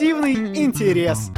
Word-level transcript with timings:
спортивный 0.00 0.64
интерес. 0.64 1.30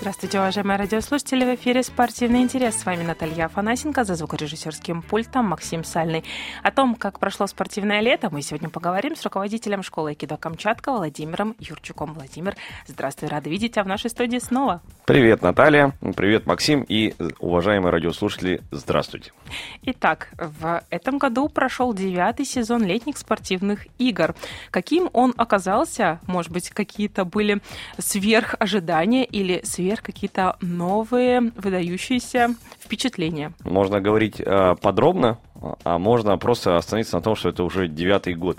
Здравствуйте, 0.00 0.38
уважаемые 0.38 0.78
радиослушатели. 0.78 1.44
В 1.44 1.54
эфире 1.56 1.82
«Спортивный 1.82 2.40
интерес». 2.40 2.74
С 2.76 2.86
вами 2.86 3.02
Наталья 3.02 3.44
Афанасенко, 3.44 4.04
за 4.04 4.14
звукорежиссерским 4.14 5.02
пультом 5.02 5.44
Максим 5.48 5.84
Сальный. 5.84 6.24
О 6.62 6.70
том, 6.70 6.94
как 6.94 7.18
прошло 7.18 7.46
спортивное 7.46 8.00
лето, 8.00 8.30
мы 8.32 8.40
сегодня 8.40 8.70
поговорим 8.70 9.14
с 9.14 9.22
руководителем 9.22 9.82
школы 9.82 10.10
Айкидо 10.10 10.38
Камчатка 10.38 10.90
Владимиром 10.90 11.54
Юрчуком. 11.58 12.14
Владимир, 12.14 12.56
здравствуй, 12.86 13.28
рада 13.28 13.50
видеть 13.50 13.72
тебя 13.72 13.84
в 13.84 13.88
нашей 13.88 14.08
студии 14.08 14.38
снова. 14.38 14.80
Привет, 15.04 15.42
Наталья. 15.42 15.92
Привет, 16.16 16.46
Максим. 16.46 16.82
И, 16.88 17.14
уважаемые 17.38 17.92
радиослушатели, 17.92 18.62
здравствуйте. 18.70 19.32
Итак, 19.82 20.30
в 20.38 20.82
этом 20.88 21.18
году 21.18 21.50
прошел 21.50 21.92
девятый 21.92 22.46
сезон 22.46 22.84
летних 22.84 23.18
спортивных 23.18 23.86
игр. 23.98 24.34
Каким 24.70 25.10
он 25.12 25.34
оказался? 25.36 26.20
Может 26.26 26.52
быть, 26.52 26.70
какие-то 26.70 27.26
были 27.26 27.60
сверх 27.98 28.54
ожидания 28.58 29.26
или 29.26 29.60
сверх 29.62 29.89
например, 29.90 30.02
какие-то 30.02 30.56
новые 30.60 31.52
выдающиеся 31.56 32.54
впечатления? 32.78 33.52
Можно 33.64 34.00
говорить 34.00 34.40
э, 34.40 34.76
подробно, 34.80 35.38
а 35.84 35.98
можно 35.98 36.36
просто 36.38 36.76
остановиться 36.76 37.16
на 37.16 37.22
том, 37.22 37.34
что 37.34 37.48
это 37.48 37.64
уже 37.64 37.88
девятый 37.88 38.34
год. 38.34 38.58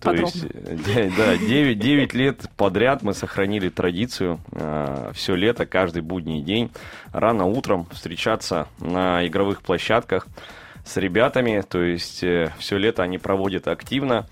То 0.00 0.10
Подробно. 0.10 0.30
есть, 0.34 1.16
да, 1.16 1.36
9, 1.36 1.78
9 1.78 2.14
лет 2.14 2.50
подряд 2.56 3.02
мы 3.02 3.14
сохранили 3.14 3.68
традицию 3.68 4.40
э, 4.50 5.12
все 5.14 5.36
лето, 5.36 5.64
каждый 5.64 6.02
будний 6.02 6.42
день, 6.42 6.70
рано 7.12 7.44
утром 7.44 7.86
встречаться 7.92 8.66
на 8.80 9.24
игровых 9.24 9.62
площадках 9.62 10.26
с 10.84 10.96
ребятами. 10.96 11.62
То 11.68 11.82
есть, 11.82 12.22
э, 12.22 12.52
все 12.58 12.78
лето 12.78 13.02
они 13.02 13.18
проводят 13.18 13.68
активно, 13.68 14.26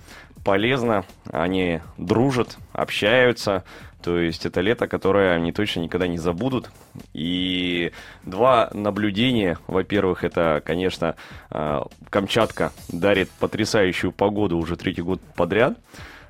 полезно, 0.45 1.05
они 1.31 1.81
дружат, 1.99 2.57
общаются, 2.73 3.65
то 4.03 4.19
есть 4.19 4.47
это 4.47 4.61
лето, 4.61 4.89
которое 4.89 5.35
они 5.35 5.53
точно 5.53 5.81
никогда 5.81 6.07
не 6.07 6.19
забудут. 6.19 6.71
И 7.13 7.93
два 8.25 8.71
наблюдения. 8.73 9.59
Во-первых, 9.67 10.25
это, 10.25 10.63
конечно, 10.65 11.17
э, 11.51 11.81
Камчатка 12.09 12.73
дарит 12.89 13.31
потрясающую 13.31 14.13
погоду 14.13 14.57
уже 14.57 14.77
третий 14.77 15.03
год 15.03 15.21
подряд. 15.37 15.79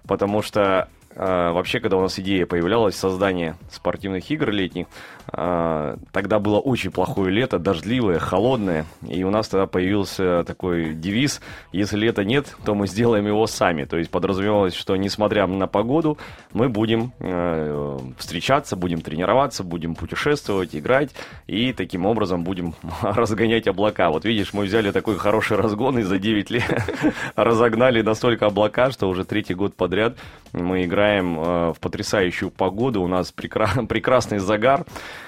Потому 0.06 0.42
что 0.42 0.88
вообще, 1.16 1.80
когда 1.80 1.96
у 1.96 2.02
нас 2.02 2.18
идея 2.18 2.46
появлялась 2.46 2.96
создание 2.96 3.56
спортивных 3.70 4.30
игр 4.30 4.50
летних, 4.50 4.86
а, 5.32 5.96
тогда 6.12 6.38
было 6.38 6.58
очень 6.58 6.90
плохое 6.90 7.30
лето, 7.32 7.58
дождливое, 7.58 8.18
холодное, 8.18 8.86
и 9.06 9.22
у 9.22 9.30
нас 9.30 9.48
тогда 9.48 9.66
появился 9.66 10.44
такой 10.44 10.94
девиз 10.94 11.40
«Если 11.72 11.96
лета 11.96 12.24
нет, 12.24 12.56
то 12.64 12.74
мы 12.74 12.86
сделаем 12.86 13.26
его 13.26 13.46
сами». 13.46 13.84
То 13.84 13.96
есть 13.96 14.10
подразумевалось, 14.10 14.74
что 14.74 14.96
несмотря 14.96 15.46
на 15.46 15.66
погоду, 15.66 16.18
мы 16.52 16.68
будем 16.68 17.12
э, 17.20 17.98
встречаться, 18.18 18.76
будем 18.76 19.02
тренироваться, 19.02 19.62
будем 19.62 19.94
путешествовать, 19.94 20.74
играть, 20.74 21.10
и 21.46 21.72
таким 21.72 22.06
образом 22.06 22.42
будем 22.42 22.74
разгонять 23.02 23.68
облака. 23.68 24.10
Вот 24.10 24.24
видишь, 24.24 24.52
мы 24.52 24.64
взяли 24.64 24.90
такой 24.90 25.16
хороший 25.16 25.56
разгон 25.56 25.98
и 25.98 26.02
за 26.02 26.18
9 26.18 26.50
лет 26.50 26.64
разогнали 27.36 28.02
настолько 28.02 28.46
облака, 28.46 28.90
что 28.90 29.08
уже 29.08 29.24
третий 29.24 29.54
год 29.54 29.74
подряд 29.74 30.16
мы 30.52 30.84
играем 30.84 30.99
э, 31.02 31.72
в 31.72 31.80
потрясающую 31.80 32.50
погоду, 32.50 33.02
у 33.02 33.08
нас 33.08 33.32
прекрасный 33.32 34.38
загар, 34.38 34.84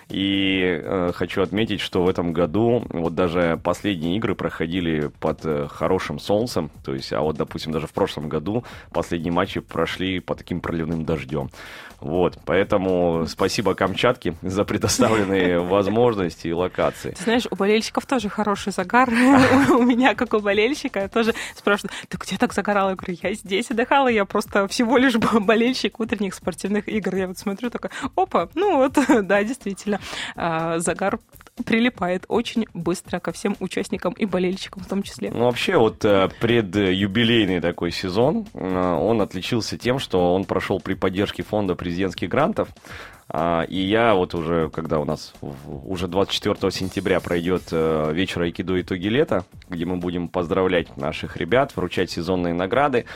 и 0.08 0.80
э, 0.82 1.12
хочу 1.14 1.42
отметить, 1.42 1.80
что 1.80 2.02
в 2.02 2.08
этом 2.08 2.32
году 2.32 2.84
вот 2.90 3.14
даже 3.14 3.58
последние 3.62 4.16
игры 4.16 4.34
проходили 4.34 5.10
под 5.20 5.44
э, 5.44 5.68
хорошим 5.70 6.18
солнцем. 6.18 6.70
То 6.84 6.94
есть, 6.94 7.12
а 7.12 7.20
вот, 7.20 7.36
допустим, 7.36 7.72
даже 7.72 7.86
в 7.86 7.92
прошлом 7.92 8.28
году 8.28 8.64
последние 8.92 9.32
матчи 9.32 9.60
прошли 9.60 10.20
под 10.20 10.38
таким 10.38 10.60
проливным 10.60 11.04
дождем. 11.04 11.50
Вот, 12.02 12.36
поэтому 12.44 13.26
спасибо 13.28 13.74
Камчатке 13.74 14.34
за 14.42 14.64
предоставленные 14.64 15.60
возможности 15.60 16.48
и 16.48 16.52
локации. 16.52 17.12
Ты 17.12 17.22
знаешь, 17.22 17.46
у 17.48 17.54
болельщиков 17.54 18.06
тоже 18.06 18.28
хороший 18.28 18.72
загар. 18.72 19.08
У 19.70 19.82
меня, 19.82 20.14
как 20.16 20.34
у 20.34 20.40
болельщика, 20.40 21.08
тоже 21.08 21.32
спрашиваю, 21.56 21.92
ты 22.08 22.18
где 22.18 22.36
так 22.36 22.52
загорала? 22.54 22.90
Я 22.90 22.96
говорю, 22.96 23.18
я 23.22 23.34
здесь 23.34 23.70
отдыхала, 23.70 24.08
я 24.08 24.24
просто 24.24 24.66
всего 24.66 24.98
лишь 24.98 25.14
болельщик 25.40 26.00
утренних 26.00 26.34
спортивных 26.34 26.88
игр. 26.88 27.14
Я 27.14 27.28
вот 27.28 27.38
смотрю, 27.38 27.70
такая, 27.70 27.92
опа, 28.16 28.48
ну 28.54 28.78
вот, 28.78 28.98
да, 29.26 29.44
действительно, 29.44 30.00
а, 30.34 30.80
загар 30.80 31.20
прилипает 31.64 32.24
очень 32.28 32.66
быстро 32.72 33.18
ко 33.18 33.32
всем 33.32 33.56
участникам 33.60 34.14
и 34.14 34.24
болельщикам 34.24 34.82
в 34.82 34.88
том 34.88 35.02
числе. 35.02 35.30
Ну, 35.32 35.44
вообще, 35.44 35.76
вот 35.76 36.04
э, 36.04 36.28
предюбилейный 36.40 37.60
такой 37.60 37.90
сезон, 37.90 38.46
э, 38.54 38.94
он 38.94 39.20
отличился 39.20 39.76
тем, 39.76 39.98
что 39.98 40.34
он 40.34 40.44
прошел 40.44 40.80
при 40.80 40.94
поддержке 40.94 41.42
фонда 41.42 41.74
президентских 41.74 42.28
грантов. 42.28 42.68
А, 43.28 43.62
и 43.62 43.78
я 43.78 44.14
вот 44.14 44.34
уже, 44.34 44.68
когда 44.70 44.98
у 44.98 45.04
нас 45.04 45.32
уже 45.86 46.06
24 46.06 46.70
сентября 46.70 47.20
пройдет 47.20 47.64
э, 47.70 48.12
вечер 48.12 48.42
Айкидо 48.42 48.80
итоги 48.80 49.08
лета, 49.08 49.44
где 49.68 49.84
мы 49.84 49.96
будем 49.96 50.28
поздравлять 50.28 50.96
наших 50.96 51.36
ребят, 51.36 51.72
вручать 51.76 52.10
сезонные 52.10 52.52
награды, 52.52 53.06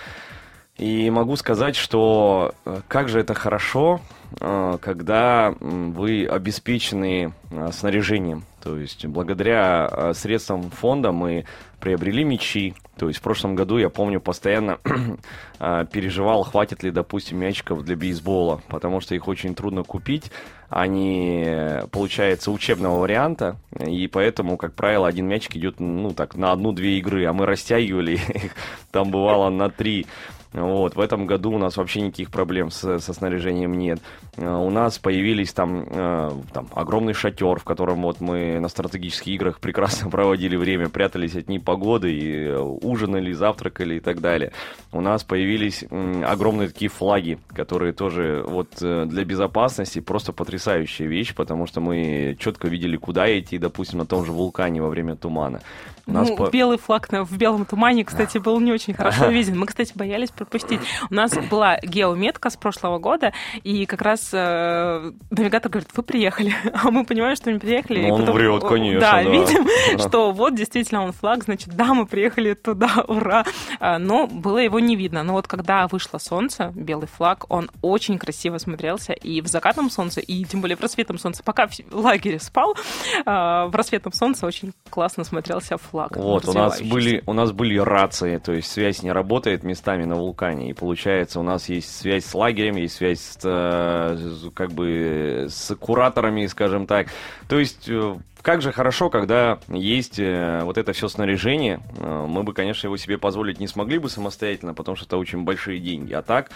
и 0.78 1.10
могу 1.10 1.36
сказать, 1.36 1.76
что 1.76 2.54
как 2.88 3.08
же 3.08 3.20
это 3.20 3.34
хорошо, 3.34 4.00
Э, 4.40 4.78
когда 4.80 5.54
вы 5.60 6.26
обеспечены 6.26 7.32
э, 7.50 7.70
снаряжением. 7.72 8.44
То 8.62 8.76
есть 8.76 9.06
благодаря 9.06 9.88
э, 9.90 10.12
средствам 10.14 10.70
фонда 10.70 11.12
мы 11.12 11.44
приобрели 11.80 12.24
мячи. 12.24 12.74
То 12.98 13.08
есть 13.08 13.20
в 13.20 13.22
прошлом 13.22 13.54
году, 13.54 13.78
я 13.78 13.88
помню, 13.88 14.20
постоянно 14.20 14.78
переживал, 15.58 16.44
хватит 16.44 16.82
ли, 16.82 16.90
допустим, 16.90 17.38
мячиков 17.38 17.84
для 17.84 17.94
бейсбола, 17.94 18.62
потому 18.68 19.00
что 19.00 19.14
их 19.14 19.28
очень 19.28 19.54
трудно 19.54 19.84
купить. 19.84 20.30
Они, 20.70 21.46
получается, 21.92 22.50
учебного 22.50 22.98
варианта, 22.98 23.56
и 23.78 24.08
поэтому, 24.08 24.56
как 24.56 24.74
правило, 24.74 25.06
один 25.06 25.28
мячик 25.28 25.54
идет, 25.56 25.78
ну, 25.78 26.12
так, 26.12 26.34
на 26.34 26.50
одну-две 26.50 26.98
игры, 26.98 27.26
а 27.26 27.32
мы 27.32 27.46
растягивали 27.46 28.12
их, 28.34 28.52
там 28.90 29.10
бывало 29.10 29.50
на 29.50 29.68
три. 29.70 30.06
Вот, 30.52 30.96
в 30.96 31.00
этом 31.00 31.26
году 31.26 31.52
у 31.52 31.58
нас 31.58 31.76
вообще 31.76 32.00
никаких 32.00 32.30
проблем 32.30 32.70
с, 32.70 32.98
со 32.98 33.12
снаряжением 33.12 33.74
нет. 33.74 34.00
Э, 34.36 34.54
у 34.54 34.70
нас 34.70 34.98
появились 34.98 35.52
там, 35.52 35.84
э, 35.88 36.30
там 36.52 36.68
огромный 36.74 37.12
шатер, 37.12 37.58
в 37.58 37.64
котором 37.64 38.02
вот 38.02 38.20
мы 38.20 38.58
на 38.60 38.68
стратегических 38.68 39.28
играх 39.28 39.60
прекрасно 39.60 40.10
проводили 40.10 40.56
время, 40.56 40.88
прятались 40.88 41.36
от 41.36 41.48
непогоды 41.48 42.12
и 42.12 42.44
э, 42.46 42.58
ужинали, 42.58 43.32
завтракали 43.32 43.96
и 43.96 44.00
так 44.00 44.20
далее. 44.20 44.52
У 44.92 45.00
нас 45.00 45.24
появились 45.24 45.84
огромные 46.24 46.68
такие 46.68 46.88
флаги, 46.88 47.38
которые 47.48 47.92
тоже 47.92 48.44
вот 48.46 48.68
для 48.78 49.24
безопасности 49.24 50.00
просто 50.00 50.32
потрясающая 50.32 51.06
вещь, 51.06 51.34
потому 51.34 51.66
что 51.66 51.80
мы 51.80 52.36
четко 52.38 52.68
видели, 52.68 52.96
куда 52.96 53.26
идти, 53.38 53.58
допустим, 53.58 53.98
на 53.98 54.06
том 54.06 54.24
же 54.24 54.32
вулкане 54.32 54.80
во 54.80 54.88
время 54.88 55.16
тумана. 55.16 55.60
У 56.06 56.12
нас 56.12 56.28
ну, 56.28 56.36
по... 56.36 56.50
белый 56.50 56.78
флаг 56.78 57.08
в 57.10 57.36
белом 57.36 57.64
тумане, 57.64 58.04
кстати, 58.04 58.38
был 58.46 58.60
не 58.60 58.72
очень 58.72 58.94
хорошо 58.94 59.26
виден. 59.30 59.58
Мы, 59.58 59.66
кстати, 59.66 59.92
боялись 59.94 60.30
пропустить. 60.36 60.80
У 61.10 61.14
нас 61.14 61.32
была 61.50 61.78
геометка 61.82 62.50
с 62.50 62.56
прошлого 62.56 62.98
года, 62.98 63.32
и 63.62 63.86
как 63.86 64.02
раз 64.02 64.30
э, 64.32 65.12
навигатор 65.30 65.70
говорит, 65.70 65.90
вы 65.94 66.02
приехали. 66.02 66.54
А 66.86 66.90
мы 66.90 67.04
понимаем, 67.04 67.36
что 67.36 67.50
мы 67.50 67.58
приехали. 67.58 68.06
Ну, 68.06 68.14
он 68.14 68.20
потом, 68.20 68.36
врет, 68.36 68.62
конечно. 68.62 69.00
Да, 69.00 69.22
да. 69.22 69.30
видим, 69.30 69.66
да. 69.96 70.08
что 70.08 70.30
вот 70.30 70.54
действительно 70.54 71.02
он 71.02 71.12
флаг, 71.12 71.44
значит, 71.44 71.74
да, 71.74 71.94
мы 71.94 72.06
приехали 72.06 72.54
туда, 72.54 73.04
ура. 73.08 73.44
А, 73.80 73.98
но 73.98 74.26
было 74.26 74.58
его 74.58 74.78
не 74.78 74.94
видно. 74.94 75.22
Но 75.22 75.32
вот 75.32 75.46
когда 75.48 75.86
вышло 75.88 76.18
солнце, 76.18 76.72
белый 76.74 77.08
флаг, 77.08 77.46
он 77.48 77.70
очень 77.82 78.18
красиво 78.18 78.58
смотрелся 78.58 79.12
и 79.12 79.40
в 79.40 79.46
закатном 79.46 79.90
солнце, 79.90 80.20
и 80.20 80.44
тем 80.44 80.60
более 80.60 80.76
в 80.76 80.80
рассветном 80.80 81.18
солнце. 81.18 81.42
Пока 81.42 81.66
в 81.66 81.96
лагере 81.96 82.38
спал, 82.38 82.76
а, 83.24 83.66
в 83.66 83.74
рассветном 83.74 84.12
солнце 84.12 84.46
очень 84.46 84.72
классно 84.90 85.24
смотрелся 85.24 85.78
флаг. 85.78 86.16
Вот, 86.16 86.46
у 86.48 86.52
нас 86.52 86.80
были, 86.82 87.22
у 87.26 87.32
нас 87.32 87.52
были 87.52 87.78
рации, 87.78 88.38
то 88.38 88.52
есть 88.52 88.70
связь 88.70 89.02
не 89.02 89.12
работает 89.12 89.64
местами 89.64 90.04
на 90.04 90.16
вулкане, 90.26 90.70
и 90.70 90.72
получается 90.72 91.40
у 91.40 91.42
нас 91.42 91.68
есть 91.68 91.96
связь 91.96 92.24
с 92.24 92.34
лагерем, 92.34 92.76
есть 92.76 92.96
связь 92.96 93.20
с, 93.20 93.38
э, 93.42 94.50
как 94.54 94.72
бы 94.72 95.46
с 95.48 95.74
кураторами, 95.76 96.46
скажем 96.46 96.86
так. 96.86 97.08
То 97.48 97.58
есть 97.58 97.88
э, 97.88 98.16
как 98.46 98.62
же 98.62 98.70
хорошо, 98.70 99.10
когда 99.10 99.58
есть 99.66 100.20
э, 100.20 100.60
вот 100.62 100.78
это 100.78 100.92
все 100.92 101.08
снаряжение. 101.08 101.80
Э, 101.98 102.26
мы 102.28 102.44
бы, 102.44 102.52
конечно, 102.52 102.86
его 102.86 102.96
себе 102.96 103.18
позволить 103.18 103.58
не 103.58 103.66
смогли 103.66 103.98
бы 103.98 104.08
самостоятельно, 104.08 104.72
потому 104.72 104.94
что 104.94 105.04
это 105.04 105.16
очень 105.16 105.42
большие 105.42 105.80
деньги. 105.80 106.12
А 106.12 106.22
так, 106.22 106.52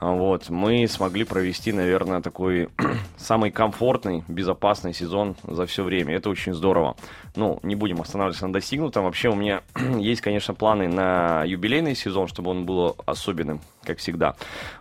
вот, 0.00 0.50
мы 0.50 0.88
смогли 0.88 1.22
провести, 1.22 1.70
наверное, 1.70 2.20
такой 2.22 2.70
самый 3.16 3.52
комфортный, 3.52 4.24
безопасный 4.26 4.92
сезон 4.92 5.36
за 5.44 5.64
все 5.66 5.84
время. 5.84 6.16
Это 6.16 6.28
очень 6.28 6.54
здорово. 6.54 6.96
Ну, 7.36 7.60
не 7.62 7.76
будем 7.76 8.00
останавливаться 8.00 8.48
на 8.48 8.52
достигнутом. 8.52 9.04
Вообще 9.04 9.28
у 9.28 9.36
меня 9.36 9.62
есть, 9.96 10.22
конечно, 10.22 10.54
планы 10.54 10.88
на 10.88 11.44
юбилейный 11.44 11.94
сезон, 11.94 12.26
чтобы 12.26 12.50
он 12.50 12.66
был 12.66 12.96
особенным 13.06 13.60
как 13.88 13.98
всегда. 13.98 14.36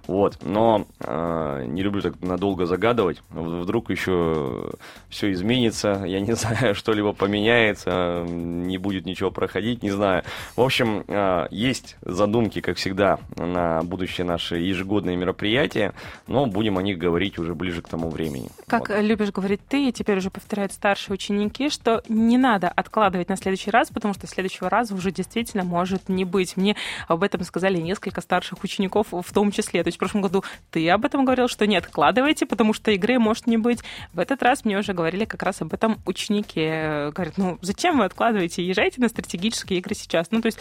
Вот, 0.06 0.38
но 0.44 0.86
э, 1.00 1.66
не 1.68 1.82
люблю 1.82 2.02
так 2.02 2.22
надолго 2.22 2.66
загадывать. 2.66 3.22
Вдруг 3.30 3.90
еще 3.90 4.72
все 5.10 5.32
изменится, 5.32 6.04
я 6.06 6.20
не 6.20 6.34
знаю, 6.34 6.76
что-либо 6.76 7.14
поменяется, 7.14 8.24
не 8.28 8.78
будет 8.78 9.06
ничего 9.06 9.32
проходить, 9.32 9.82
не 9.82 9.92
знаю. 9.92 10.24
В 10.56 10.62
общем, 10.62 11.04
э, 11.08 11.48
есть 11.52 11.96
задумки, 12.02 12.60
как 12.62 12.78
всегда, 12.78 13.20
на 13.38 13.82
будущее 13.84 14.26
наши 14.26 14.58
ежегодные 14.58 15.16
мероприятия, 15.16 15.94
но 16.28 16.46
будем 16.46 16.78
о 16.78 16.84
них 16.84 16.98
говорить 16.98 17.40
уже 17.40 17.56
ближе 17.56 17.82
к 17.82 17.88
тому 17.88 18.10
времени. 18.10 18.50
Как 18.68 18.90
вот. 18.90 19.02
любишь 19.02 19.32
говорить 19.32 19.62
ты, 19.68 19.90
и 19.90 19.92
теперь 19.94 20.18
уже 20.18 20.30
повторяют 20.30 20.74
старшие 20.74 21.14
ученики, 21.14 21.70
что 21.70 22.04
не 22.10 22.38
надо 22.38 22.68
откладывать 22.68 23.30
на 23.30 23.38
следующий 23.38 23.72
раз, 23.72 23.90
потому 23.90 24.14
что 24.14 24.28
следующего 24.28 24.70
раза 24.70 24.94
уже 24.94 25.12
действительно 25.12 25.64
может 25.64 26.10
не 26.10 26.26
быть. 26.26 26.58
Мне 26.58 26.76
об 27.08 27.24
этом 27.24 27.44
сказали 27.44 27.78
несколько 27.78 28.22
старших 28.22 28.64
учеников 28.64 28.97
в 29.04 29.34
том 29.34 29.52
числе. 29.52 29.84
То 29.84 29.88
есть 29.88 29.98
в 29.98 30.00
прошлом 30.00 30.22
году 30.22 30.44
ты 30.72 30.90
об 30.90 31.06
этом 31.06 31.26
говорил, 31.26 31.48
что 31.48 31.68
не 31.68 31.76
откладывайте, 31.76 32.46
потому 32.46 32.74
что 32.74 32.92
игры 32.92 33.20
может 33.20 33.48
не 33.48 33.58
быть. 33.58 33.80
В 34.14 34.20
этот 34.20 34.42
раз 34.44 34.66
мне 34.66 34.78
уже 34.78 34.94
говорили 34.94 35.26
как 35.26 35.44
раз 35.44 35.62
об 35.62 35.74
этом 35.74 36.00
ученики. 36.06 37.12
Говорят, 37.12 37.38
ну 37.38 37.58
зачем 37.62 37.98
вы 38.00 38.06
откладываете? 38.06 38.64
Езжайте 38.66 39.02
на 39.02 39.10
стратегические 39.10 39.80
игры 39.80 39.96
сейчас. 39.96 40.32
Ну 40.32 40.42
то 40.42 40.48
есть 40.48 40.60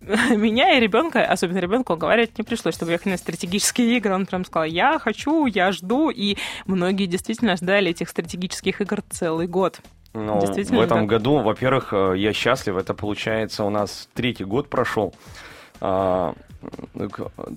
меня 0.00 0.76
и 0.76 0.80
ребенка, 0.80 1.24
особенно 1.24 1.58
ребенку, 1.58 1.96
говорить 1.96 2.38
не 2.38 2.44
пришлось, 2.44 2.74
чтобы 2.74 2.92
ехать 2.92 3.06
на 3.06 3.16
стратегические 3.16 3.96
игры. 3.96 4.14
Он 4.14 4.26
прям 4.26 4.44
сказал, 4.44 4.64
я 4.64 4.98
хочу, 4.98 5.46
я 5.46 5.72
жду. 5.72 6.10
И 6.10 6.36
многие 6.66 7.06
действительно 7.06 7.56
ждали 7.56 7.90
этих 7.90 8.08
стратегических 8.08 8.80
игр 8.80 9.02
целый 9.10 9.46
год. 9.46 9.80
Ну, 10.14 10.40
в 10.40 10.80
этом 10.80 11.00
так. 11.00 11.06
году, 11.06 11.38
во-первых, 11.38 11.92
э, 11.92 12.14
я 12.16 12.32
счастлив. 12.32 12.76
Это 12.76 12.94
получается 12.94 13.64
у 13.64 13.70
нас 13.70 14.08
третий 14.14 14.44
год 14.44 14.68
прошел. 14.68 15.14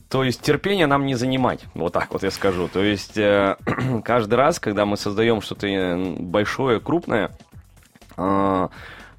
То 0.10 0.24
есть 0.24 0.42
терпение 0.42 0.86
нам 0.86 1.06
не 1.06 1.16
занимать, 1.16 1.66
вот 1.74 1.94
так 1.94 2.12
вот 2.12 2.24
я 2.24 2.32
скажу. 2.32 2.68
То 2.68 2.84
есть 2.84 3.18
э, 3.18 3.56
каждый 4.04 4.36
раз, 4.36 4.60
когда 4.60 4.86
мы 4.86 4.98
создаем 4.98 5.42
что-то 5.42 5.68
э, 5.68 6.16
большое, 6.20 6.80
крупное, 6.80 7.32
э, 8.18 8.68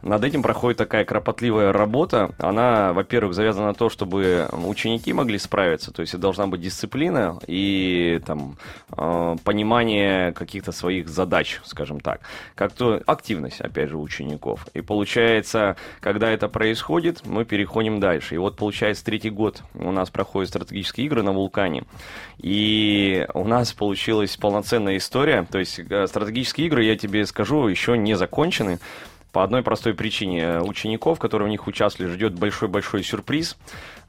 над 0.02 0.24
этим 0.24 0.42
проходит 0.42 0.78
такая 0.78 1.04
кропотливая 1.04 1.72
работа. 1.72 2.34
Она, 2.38 2.92
во-первых, 2.92 3.34
завязана 3.34 3.68
на 3.68 3.74
то, 3.74 3.88
чтобы 3.88 4.48
ученики 4.52 5.12
могли 5.12 5.38
справиться, 5.38 5.92
то 5.92 6.02
есть 6.02 6.18
должна 6.18 6.46
быть 6.46 6.60
дисциплина 6.60 7.38
и 7.46 8.20
там, 8.26 8.56
э, 8.96 9.36
понимание 9.44 10.32
каких-то 10.32 10.72
своих 10.72 11.08
задач, 11.08 11.60
скажем 11.64 12.00
так. 12.00 12.20
Как-то 12.54 13.00
активность, 13.06 13.60
опять 13.60 13.90
же, 13.90 13.96
учеников. 13.96 14.66
И 14.74 14.80
получается, 14.80 15.76
когда 16.00 16.30
это 16.30 16.48
происходит, 16.48 17.24
мы 17.24 17.44
переходим 17.44 18.00
дальше. 18.00 18.34
И 18.34 18.38
вот, 18.38 18.56
получается, 18.56 19.04
третий 19.04 19.30
год 19.30 19.62
у 19.74 19.92
нас 19.92 20.10
проходят 20.10 20.48
стратегические 20.48 21.06
игры 21.06 21.22
на 21.22 21.32
вулкане. 21.32 21.84
И 22.38 23.26
у 23.34 23.44
нас 23.44 23.72
получилась 23.72 24.36
полноценная 24.36 24.96
история. 24.96 25.46
То 25.50 25.58
есть 25.58 25.78
э, 25.78 26.06
стратегические 26.08 26.66
игры, 26.66 26.84
я 26.84 26.96
тебе 26.96 27.24
скажу, 27.26 27.68
еще 27.68 27.96
не 27.96 28.16
закончены. 28.16 28.78
По 29.32 29.42
одной 29.42 29.62
простой 29.62 29.94
причине. 29.94 30.60
Учеников, 30.60 31.18
которые 31.18 31.48
в 31.48 31.50
них 31.50 31.66
участвовали, 31.66 32.12
ждет 32.12 32.34
большой-большой 32.34 33.02
сюрприз. 33.02 33.56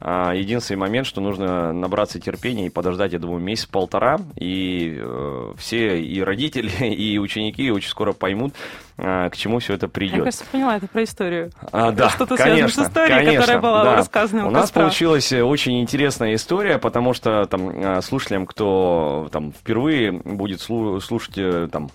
А, 0.06 0.34
единственный 0.34 0.76
момент, 0.76 1.08
что 1.08 1.22
нужно 1.22 1.72
набраться 1.72 2.20
терпения 2.20 2.66
и 2.66 2.70
подождать, 2.70 3.14
я 3.14 3.20
думаю, 3.20 3.40
месяц-полтора, 3.40 4.20
и 4.36 4.98
э, 5.00 5.54
все, 5.58 6.02
и 6.02 6.22
родители, 6.22 6.70
и 6.94 7.18
ученики 7.20 7.72
очень 7.72 7.90
скоро 7.90 8.12
поймут, 8.12 8.54
э, 8.98 9.30
к 9.30 9.38
чему 9.38 9.60
все 9.60 9.76
это 9.76 9.88
придет. 9.88 10.18
Я, 10.18 10.24
кажется, 10.24 10.46
поняла, 10.52 10.76
это 10.76 10.88
про 10.88 11.04
историю. 11.06 11.52
А, 11.72 11.92
да, 11.92 12.10
Что-то 12.10 12.36
конечно, 12.36 12.68
связано 12.68 12.86
с 12.86 12.90
историей, 12.90 13.16
конечно, 13.16 13.40
которая 13.40 13.62
была 13.62 13.84
да. 13.86 13.96
рассказана 13.96 14.46
у, 14.46 14.48
у 14.50 14.52
нас 14.52 14.72
получилась 14.72 15.32
очень 15.32 15.80
интересная 15.80 16.36
история, 16.36 16.80
потому 16.80 17.14
что 17.14 17.46
там 17.46 17.70
э, 17.70 18.02
слушателям, 18.02 18.46
кто 18.46 19.30
там 19.32 19.54
впервые 19.54 20.12
будет 20.12 20.60
слушать 20.60 21.38
э, 21.38 21.70
там, 21.72 21.90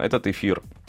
этот 0.00 0.28
эфир, 0.28 0.62
а, 0.62 0.81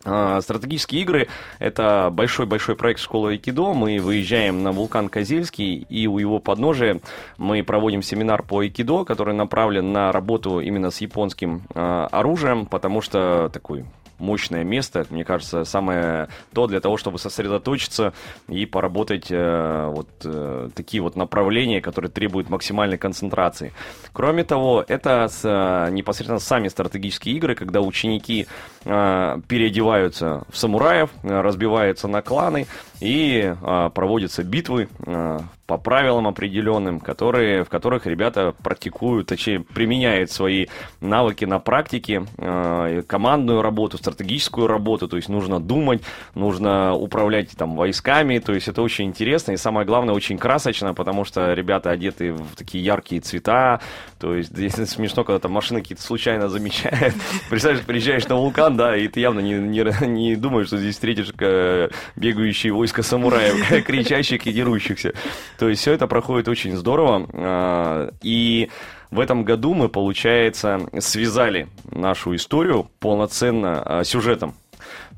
стратегические 0.00 1.02
игры– 1.02 1.28
это 1.58 2.08
большой-большой 2.12 2.76
проект 2.76 3.00
школы 3.00 3.32
Айкидо. 3.32 3.74
Мы 3.74 3.98
выезжаем 4.00 4.62
на 4.62 4.72
вулкан 4.72 5.08
Козельский, 5.08 5.86
и 5.88 6.06
у 6.06 6.18
его 6.18 6.38
подножия 6.38 7.00
мы 7.36 7.62
проводим 7.62 8.02
семинар 8.02 8.42
по 8.42 8.60
Айкидо, 8.60 9.04
который 9.04 9.34
направлен 9.34 9.92
на 9.92 10.10
работу 10.10 10.60
именно 10.60 10.90
с 10.90 11.00
японским 11.00 11.62
э, 11.74 12.08
оружием, 12.10 12.66
потому 12.66 13.02
что 13.02 13.50
такой 13.52 13.84
мощное 14.20 14.64
место, 14.64 15.06
мне 15.10 15.24
кажется, 15.24 15.64
самое 15.64 16.28
то 16.52 16.66
для 16.66 16.80
того, 16.80 16.96
чтобы 16.96 17.18
сосредоточиться 17.18 18.12
и 18.48 18.66
поработать 18.66 19.26
э, 19.30 19.86
вот 19.92 20.08
э, 20.24 20.68
такие 20.74 21.02
вот 21.02 21.16
направления, 21.16 21.80
которые 21.80 22.10
требуют 22.10 22.50
максимальной 22.50 22.98
концентрации. 22.98 23.72
Кроме 24.12 24.44
того, 24.44 24.84
это 24.86 25.26
с, 25.28 25.40
э, 25.44 25.90
непосредственно 25.90 26.38
сами 26.38 26.68
стратегические 26.68 27.36
игры, 27.36 27.54
когда 27.54 27.80
ученики 27.80 28.46
э, 28.84 29.40
переодеваются 29.48 30.44
в 30.50 30.56
самураев, 30.56 31.10
э, 31.22 31.40
разбиваются 31.40 32.08
на 32.08 32.22
кланы 32.22 32.66
и 33.00 33.54
э, 33.60 33.90
проводятся 33.94 34.44
битвы 34.44 34.88
э, 35.06 35.38
по 35.70 35.78
правилам 35.78 36.26
определенным, 36.26 36.98
которые, 36.98 37.62
в 37.62 37.68
которых 37.68 38.04
ребята 38.04 38.52
практикуют, 38.60 39.28
точнее, 39.28 39.60
применяют 39.60 40.32
свои 40.32 40.66
навыки 41.00 41.44
на 41.44 41.60
практике, 41.60 42.26
э, 42.38 43.02
командную 43.06 43.62
работу, 43.62 43.96
стратегическую 43.96 44.66
работу, 44.66 45.06
то 45.06 45.16
есть 45.16 45.28
нужно 45.28 45.60
думать, 45.60 46.02
нужно 46.34 46.94
управлять 46.94 47.50
там 47.56 47.76
войсками, 47.76 48.40
то 48.40 48.52
есть 48.52 48.66
это 48.66 48.82
очень 48.82 49.06
интересно. 49.06 49.52
И 49.52 49.56
самое 49.56 49.86
главное, 49.86 50.12
очень 50.12 50.38
красочно, 50.38 50.92
потому 50.92 51.24
что 51.24 51.54
ребята 51.54 51.90
одеты 51.90 52.32
в 52.32 52.56
такие 52.56 52.82
яркие 52.82 53.20
цвета, 53.20 53.80
то 54.18 54.34
есть 54.34 54.50
смешно, 54.88 55.22
когда 55.22 55.38
там 55.38 55.52
машины 55.52 55.82
какие-то 55.82 56.02
случайно 56.02 56.48
замечают. 56.48 57.14
Представляешь, 57.48 57.86
приезжаешь 57.86 58.26
на 58.26 58.34
вулкан, 58.34 58.76
да, 58.76 58.96
и 58.96 59.06
ты 59.06 59.20
явно 59.20 59.38
не, 59.38 59.54
не, 59.54 60.06
не 60.08 60.34
думаешь, 60.34 60.66
что 60.66 60.78
здесь 60.78 60.94
встретишь 60.94 61.32
э, 61.38 61.90
бегающие 62.16 62.72
войска 62.72 62.89
самураев, 62.98 63.84
кричащих 63.86 64.46
и 64.46 64.52
дерущихся. 64.52 65.12
То 65.58 65.68
есть 65.68 65.80
все 65.80 65.92
это 65.92 66.06
проходит 66.06 66.48
очень 66.48 66.76
здорово. 66.76 67.28
А, 67.32 68.10
и 68.22 68.70
в 69.10 69.20
этом 69.20 69.44
году 69.44 69.74
мы, 69.74 69.88
получается, 69.88 70.80
связали 70.98 71.68
нашу 71.90 72.34
историю 72.34 72.90
полноценно 73.00 73.82
а, 73.82 74.04
сюжетом. 74.04 74.54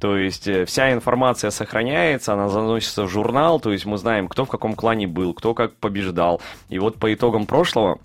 То 0.01 0.17
есть 0.17 0.49
э, 0.49 0.65
вся 0.65 0.93
информация 0.93 1.51
сохраняется, 1.51 2.33
она 2.33 2.49
заносится 2.49 3.05
в 3.05 3.09
журнал, 3.09 3.61
то 3.61 3.73
есть 3.73 3.87
мы 3.87 3.99
знаем, 3.99 4.27
кто 4.29 4.45
в 4.45 4.49
каком 4.49 4.75
клане 4.75 5.07
был, 5.07 5.33
кто 5.33 5.55
как 5.55 5.77
побеждал. 5.77 6.41
И 6.69 6.79
вот 6.79 6.97
по 6.99 7.15
итогам 7.15 7.47
прошлого 7.47 7.99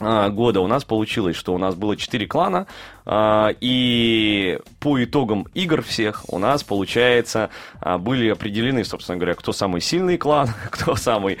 а, 0.00 0.28
года 0.30 0.60
у 0.60 0.66
нас 0.66 0.84
получилось, 0.84 1.36
что 1.36 1.54
у 1.54 1.58
нас 1.58 1.74
было 1.74 1.96
4 1.96 2.26
клана, 2.26 2.66
и 3.08 4.58
по 4.80 5.02
итогам 5.02 5.46
игр 5.54 5.82
всех 5.82 6.24
у 6.28 6.38
нас, 6.38 6.64
получается, 6.64 7.50
а, 7.80 7.98
были 7.98 8.28
определены, 8.28 8.84
собственно 8.84 9.16
говоря, 9.16 9.34
кто 9.34 9.52
самый 9.52 9.80
сильный 9.80 10.18
клан, 10.18 10.48
кто 10.70 10.96
самый 10.96 11.38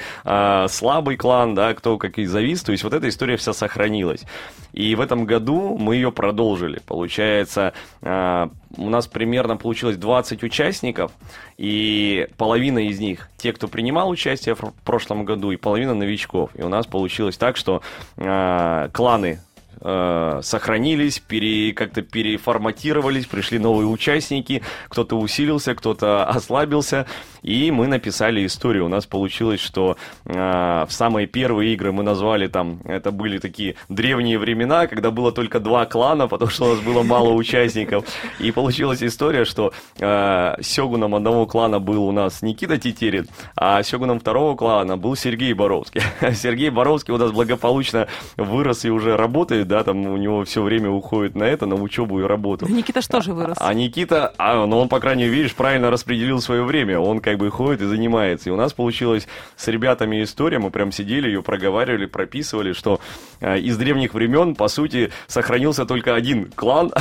слабый 0.68 1.16
клан, 1.16 1.54
да, 1.54 1.74
кто 1.74 1.98
как 1.98 2.18
и 2.18 2.26
завис. 2.26 2.62
То 2.62 2.72
есть 2.72 2.84
вот 2.84 2.92
эта 2.92 3.08
история 3.08 3.36
вся 3.36 3.52
сохранилась. 3.52 4.24
И 4.72 4.94
в 4.94 5.00
этом 5.00 5.24
году 5.24 5.76
мы 5.76 5.96
ее 5.96 6.12
продолжили. 6.12 6.80
Получается, 6.86 7.72
у 8.02 8.90
нас 8.90 9.06
примерно 9.06 9.56
получилось 9.56 9.96
20 9.96 10.42
участников, 10.42 11.12
и 11.56 12.28
половина 12.36 12.86
из 12.86 12.98
них 12.98 13.28
те, 13.36 13.52
кто 13.52 13.68
принимал 13.68 14.10
участие 14.10 14.54
в 14.54 14.72
прошлом 14.84 15.24
году, 15.24 15.50
и 15.50 15.56
половина 15.56 15.94
новичков. 15.94 16.50
И 16.54 16.62
у 16.62 16.68
нас 16.68 16.86
получилось 16.86 17.36
так, 17.36 17.56
что 17.56 17.82
э, 18.16 18.88
кланы 18.92 19.40
э, 19.80 20.40
сохранились, 20.42 21.18
пере, 21.18 21.72
как-то 21.72 22.02
переформатировались, 22.02 23.26
пришли 23.26 23.58
новые 23.58 23.86
участники, 23.86 24.62
кто-то 24.88 25.18
усилился, 25.18 25.74
кто-то 25.74 26.24
ослабился, 26.24 27.06
и 27.42 27.70
мы 27.70 27.86
написали 27.86 28.44
историю. 28.46 28.86
У 28.86 28.88
нас 28.88 29.06
получилось, 29.06 29.60
что 29.60 29.96
э, 30.24 30.32
в 30.32 30.88
самые 30.90 31.26
первые 31.26 31.74
игры 31.74 31.92
мы 31.92 32.02
назвали 32.02 32.46
там, 32.46 32.80
это 32.84 33.10
были 33.10 33.38
такие 33.38 33.76
древние 33.88 34.38
времена, 34.38 34.86
когда 34.86 35.10
было 35.10 35.32
только 35.32 35.60
два 35.60 35.86
клана, 35.86 36.28
потому 36.28 36.50
что 36.50 36.66
у 36.66 36.68
нас 36.74 36.80
было 36.80 37.02
мало 37.02 37.32
участников, 37.32 38.04
и 38.40 38.50
получилась 38.52 39.02
история, 39.02 39.44
что 39.44 39.72
э, 39.98 40.56
сёгуном 40.60 41.14
одного 41.14 41.46
клана 41.46 41.78
был 41.78 42.04
у 42.04 42.12
нас 42.12 42.42
Никита 42.42 42.78
Тетерин, 42.78 43.28
а 43.56 43.82
сёгуном 43.82 44.20
второго 44.20 44.56
клана 44.56 44.96
был 44.96 45.16
Сергей 45.16 45.52
Боровский. 45.52 46.02
Сергей 46.34 46.70
Боровский 46.70 47.14
у 47.14 47.18
нас 47.18 47.30
благополучно 47.30 48.08
вырос 48.36 48.84
и 48.84 48.90
уже 48.90 49.16
работает 49.16 49.65
да, 49.66 49.84
там 49.84 50.06
у 50.06 50.16
него 50.16 50.44
все 50.44 50.62
время 50.62 50.90
уходит 50.90 51.34
на 51.34 51.44
это, 51.44 51.66
на 51.66 51.76
учебу 51.76 52.20
и 52.20 52.24
работу. 52.24 52.66
Никита 52.68 53.00
что 53.00 53.20
же 53.20 53.32
вырос? 53.32 53.56
А, 53.60 53.68
а 53.68 53.74
Никита, 53.74 54.32
а, 54.38 54.66
ну 54.66 54.78
он, 54.78 54.88
по 54.88 55.00
крайней 55.00 55.24
мере, 55.24 55.36
видишь, 55.36 55.54
правильно 55.54 55.90
распределил 55.90 56.40
свое 56.40 56.62
время. 56.62 56.98
Он 56.98 57.20
как 57.20 57.38
бы 57.38 57.50
ходит 57.50 57.82
и 57.82 57.86
занимается. 57.86 58.50
И 58.50 58.52
у 58.52 58.56
нас 58.56 58.72
получилось 58.72 59.26
с 59.56 59.68
ребятами 59.68 60.22
история, 60.22 60.58
мы 60.58 60.70
прям 60.70 60.92
сидели, 60.92 61.28
ее 61.28 61.42
проговаривали, 61.42 62.06
прописывали, 62.06 62.72
что 62.72 63.00
э, 63.40 63.58
из 63.58 63.76
древних 63.76 64.14
времен, 64.14 64.54
по 64.54 64.68
сути, 64.68 65.10
сохранился 65.26 65.86
только 65.86 66.14
один 66.14 66.50
клан, 66.54 66.92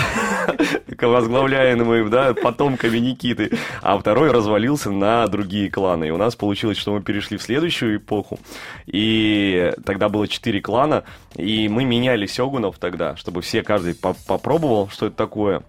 возглавляемый 1.02 2.10
да, 2.10 2.34
потомками 2.34 2.98
Никиты, 2.98 3.52
а 3.82 3.98
второй 3.98 4.32
развалился 4.32 4.92
на 4.92 5.28
другие 5.28 5.70
кланы. 5.70 6.08
И 6.08 6.12
у 6.12 6.18
нас 6.18 6.36
получилось, 6.36 6.78
что 6.78 6.94
мы 6.94 7.02
перешли 7.02 7.38
в 7.38 7.42
следующую 7.42 7.98
эпоху, 7.98 8.40
и 8.86 9.74
тогда 9.86 10.10
было 10.10 10.28
четыре 10.28 10.62
клана, 10.62 11.04
и 11.36 11.68
мы 11.70 11.86
меняли 11.86 12.26
сёгунов 12.56 12.80
тогда, 12.80 13.16
чтобы 13.16 13.42
все, 13.42 13.64
каждый 13.64 13.96
попробовал, 13.96 14.88
что 14.90 15.08
это 15.08 15.16
такое. 15.16 15.64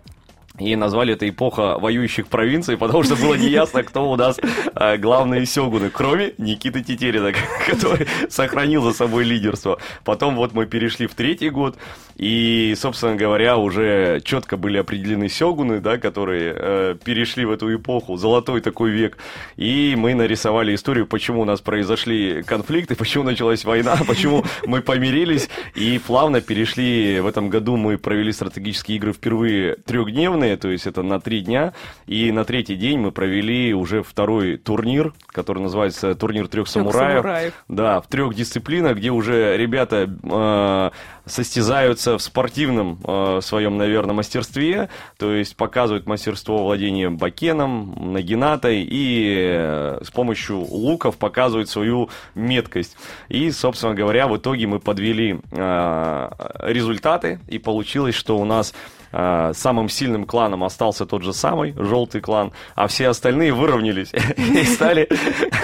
И 0.59 0.75
назвали 0.77 1.15
это 1.15 1.29
эпоха 1.29 1.79
воюющих 1.79 2.29
провинций, 2.29 2.77
потому 2.77 3.03
что 3.03 3.17
было 3.17 3.35
неясно, 3.35 3.83
кто 3.83 4.11
у 4.11 4.17
нас 4.17 4.39
э, 4.75 4.97
главные 4.97 5.45
сёгуны, 5.45 5.91
кроме 5.91 6.33
Никиты 6.39 6.83
Тетерина, 6.83 7.33
который 7.67 8.07
сохранил 8.29 8.83
за 8.83 8.93
собой 8.93 9.25
лидерство. 9.25 9.79
Потом 10.05 10.37
вот 10.37 10.55
мы 10.55 10.67
перешли 10.67 11.07
в 11.07 11.15
третий 11.15 11.51
год, 11.51 11.77
и, 12.17 12.75
собственно 12.79 13.15
говоря, 13.15 13.59
уже 13.59 14.23
четко 14.25 14.57
были 14.57 14.79
определены 14.79 15.29
сёгуны, 15.29 15.81
да, 15.81 15.99
которые 15.99 16.55
э, 16.57 16.97
перешли 17.05 17.45
в 17.45 17.51
эту 17.51 17.75
эпоху, 17.75 18.17
золотой 18.17 18.63
такой 18.63 18.91
век. 18.91 19.19
И 19.57 19.95
мы 19.97 20.15
нарисовали 20.15 20.75
историю, 20.75 21.07
почему 21.07 21.43
у 21.43 21.45
нас 21.45 21.61
произошли 21.61 22.43
конфликты, 22.43 22.95
почему 22.95 23.25
началась 23.25 23.65
война, 23.65 23.99
почему 24.09 24.45
мы 24.67 24.81
помирились, 24.81 25.51
и 25.75 25.99
плавно 25.99 26.41
перешли. 26.41 27.21
В 27.21 27.27
этом 27.27 27.51
году 27.51 27.77
мы 27.77 27.99
провели 27.99 28.33
стратегические 28.33 28.97
игры 28.97 29.13
впервые 29.13 29.77
трехдневные, 29.85 30.46
длинные, 30.47 30.57
то 30.57 30.69
есть 30.69 30.87
это 30.87 31.03
на 31.03 31.21
три 31.21 31.41
дня. 31.41 31.73
И 32.07 32.31
на 32.33 32.45
третий 32.45 32.77
день 32.77 32.99
мы 32.99 33.13
провели 33.13 33.75
уже 33.75 34.03
второй 34.03 34.57
турнир, 34.57 35.13
который 35.29 35.63
называется 35.63 36.15
турнир 36.15 36.49
трех 36.49 36.69
самураев. 36.69 37.23
самураев. 37.23 37.65
Да, 37.69 38.01
в 38.01 38.07
трех 38.07 38.35
дисциплинах, 38.35 38.97
где 38.97 39.11
уже 39.11 39.57
ребята 39.57 40.09
э, 40.23 40.91
состязаются 41.27 42.19
в 42.19 42.23
спортивном 42.23 42.99
э, 43.05 43.41
своем, 43.43 43.77
наверное, 43.77 44.15
мастерстве, 44.15 44.89
то 45.19 45.33
есть 45.33 45.57
показывают 45.57 46.07
мастерство 46.07 46.65
владения 46.65 47.11
бакеном, 47.11 48.13
нагинатой 48.13 48.83
и 48.83 49.35
э, 49.37 50.01
с 50.03 50.11
помощью 50.11 50.59
луков 50.59 51.17
показывают 51.17 51.69
свою 51.69 52.09
меткость. 52.35 52.97
И, 53.29 53.51
собственно 53.51 53.95
говоря, 53.95 54.29
в 54.29 54.37
итоге 54.37 54.67
мы 54.67 54.79
подвели 54.79 55.41
э, 55.51 56.29
результаты, 56.61 57.41
и 57.49 57.59
получилось, 57.59 58.15
что 58.15 58.39
у 58.39 58.45
нас 58.45 58.73
а, 59.13 59.53
самым 59.55 59.89
сильным 59.89 60.27
кланом 60.27 60.65
остался 60.65 61.07
тот 61.07 61.23
же 61.23 61.33
самый, 61.33 61.75
желтый 61.77 62.21
клан, 62.21 62.53
а 62.75 62.87
все 62.87 63.09
остальные 63.09 63.53
выровнялись 63.53 64.13
и 64.37 64.65
стали 64.65 65.09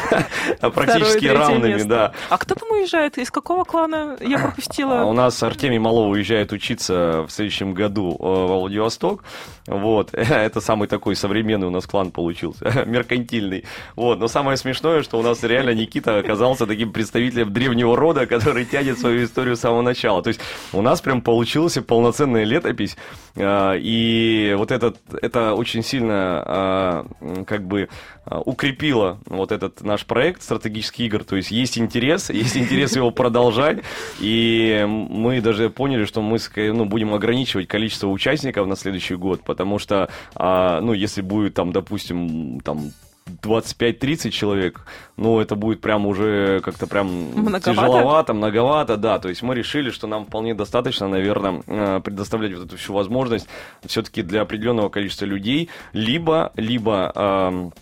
практически 0.61 1.27
равными, 1.27 1.83
да. 1.83 2.13
А 2.29 2.39
кто 2.39 2.55
там 2.55 2.71
уезжает? 2.71 3.19
Из 3.19 3.31
какого 3.31 3.65
клана? 3.65 4.17
Я 4.21 4.39
пропустила. 4.39 5.03
А 5.03 5.05
у 5.05 5.13
нас 5.13 5.43
Артемий 5.43 5.79
Малов 5.79 6.11
уезжает 6.13 6.53
учиться 6.53 7.25
в 7.27 7.31
следующем 7.31 7.75
году 7.75 8.17
э, 8.19 8.25
в 8.25 8.47
Владивосток. 8.47 9.25
Вот. 9.67 10.11
Это 10.13 10.61
самый 10.61 10.89
такой 10.89 11.17
современный 11.17 11.67
у 11.67 11.71
нас 11.71 11.87
клан 11.87 12.11
получился, 12.11 12.85
меркантильный. 12.87 13.65
Вот. 13.97 14.19
Но 14.19 14.29
самое 14.29 14.57
смешное, 14.57 15.03
что 15.03 15.19
у 15.19 15.23
нас 15.23 15.43
реально 15.43 15.75
Никита 15.75 16.19
оказался 16.19 16.67
таким 16.67 16.93
представителем 16.93 17.53
древнего 17.53 17.97
рода, 17.97 18.27
который 18.27 18.65
тянет 18.65 18.99
свою 18.99 19.25
историю 19.25 19.57
с 19.57 19.61
самого 19.61 19.83
начала. 19.83 20.23
То 20.23 20.29
есть 20.29 20.41
у 20.73 20.83
нас 20.83 21.01
прям 21.01 21.23
получилась 21.23 21.79
полноценная 21.87 22.45
летопись, 22.45 22.97
а, 23.32 23.32
и 23.37 24.55
вот 24.59 24.71
этот, 24.71 24.99
это 25.21 25.55
очень 25.55 25.83
сильно 25.83 26.43
а, 26.45 27.07
как 27.47 27.67
бы 27.67 27.89
а, 28.25 28.41
укрепило 28.41 29.19
вот 29.27 29.53
этот 29.53 29.83
наш 29.83 30.05
проект 30.05 30.43
стратегических 30.43 31.07
игр. 31.07 31.25
То 31.25 31.37
есть 31.37 31.51
есть 31.51 31.79
интерес, 31.79 32.31
есть 32.31 32.57
интерес 32.57 32.95
его 32.95 33.11
продолжать, 33.11 33.79
и 34.21 34.85
мы 34.87 35.41
даже 35.41 35.71
поняли, 35.71 36.05
что 36.05 36.21
мы 36.21 36.39
ну, 36.57 36.85
будем 36.85 37.15
ограничивать 37.15 37.69
количество 37.69 38.09
участников 38.09 38.67
на 38.67 38.77
следующий 38.77 39.15
год, 39.15 39.43
потому 39.45 39.79
что, 39.79 40.11
ну, 40.37 40.93
если 40.93 41.23
будет 41.23 41.55
там, 41.55 41.73
допустим, 41.73 42.61
там 42.61 42.93
25-30 43.26 44.31
человек, 44.31 44.87
ну, 45.17 45.41
это 45.41 45.55
будет 45.55 45.81
прям 45.81 46.07
уже 46.07 46.61
как-то 46.61 46.87
прям 46.87 47.07
многовато? 47.07 47.71
тяжеловато, 47.71 48.35
многовато, 48.35 48.97
да. 48.97 49.19
То 49.19 49.29
есть 49.29 49.43
мы 49.43 49.55
решили, 49.55 49.91
что 49.91 50.07
нам 50.07 50.26
вполне 50.26 50.55
достаточно, 50.55 51.09
наверное, 51.09 51.62
э, 51.67 52.00
предоставлять 52.02 52.55
вот 52.55 52.67
эту 52.67 52.76
всю 52.76 52.93
возможность 52.93 53.49
все-таки 53.85 54.23
для 54.23 54.43
определенного 54.43 54.88
количества 54.88 55.25
людей, 55.25 55.71
либо, 55.93 56.52
либо 56.57 57.12
эм, 57.14 57.73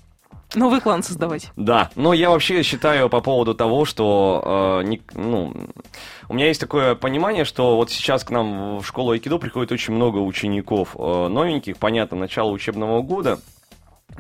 Новый 0.55 0.81
клан 0.81 1.03
создавать. 1.03 1.53
Да, 1.57 1.91
но 1.95 2.13
я 2.13 2.31
вообще 2.31 2.63
считаю 2.63 3.09
по 3.09 3.21
поводу 3.21 3.55
того, 3.55 3.85
что 3.85 4.81
э, 4.83 4.87
не, 4.89 5.01
ну, 5.15 5.55
у 6.29 6.35
меня 6.35 6.49
есть 6.49 6.61
такое 6.61 6.97
понимание, 6.97 7.45
что 7.45 7.77
вот 7.77 7.91
сейчас 7.91 8.25
к 8.25 8.31
нам 8.31 8.79
в 8.79 8.85
школу 8.85 9.13
айкидо 9.13 9.39
приходит 9.39 9.71
очень 9.71 9.95
много 9.95 10.19
учеников 10.19 10.97
э, 10.99 11.29
новеньких, 11.29 11.77
понятно, 11.77 12.17
начало 12.17 12.51
учебного 12.51 13.01
года, 13.03 13.39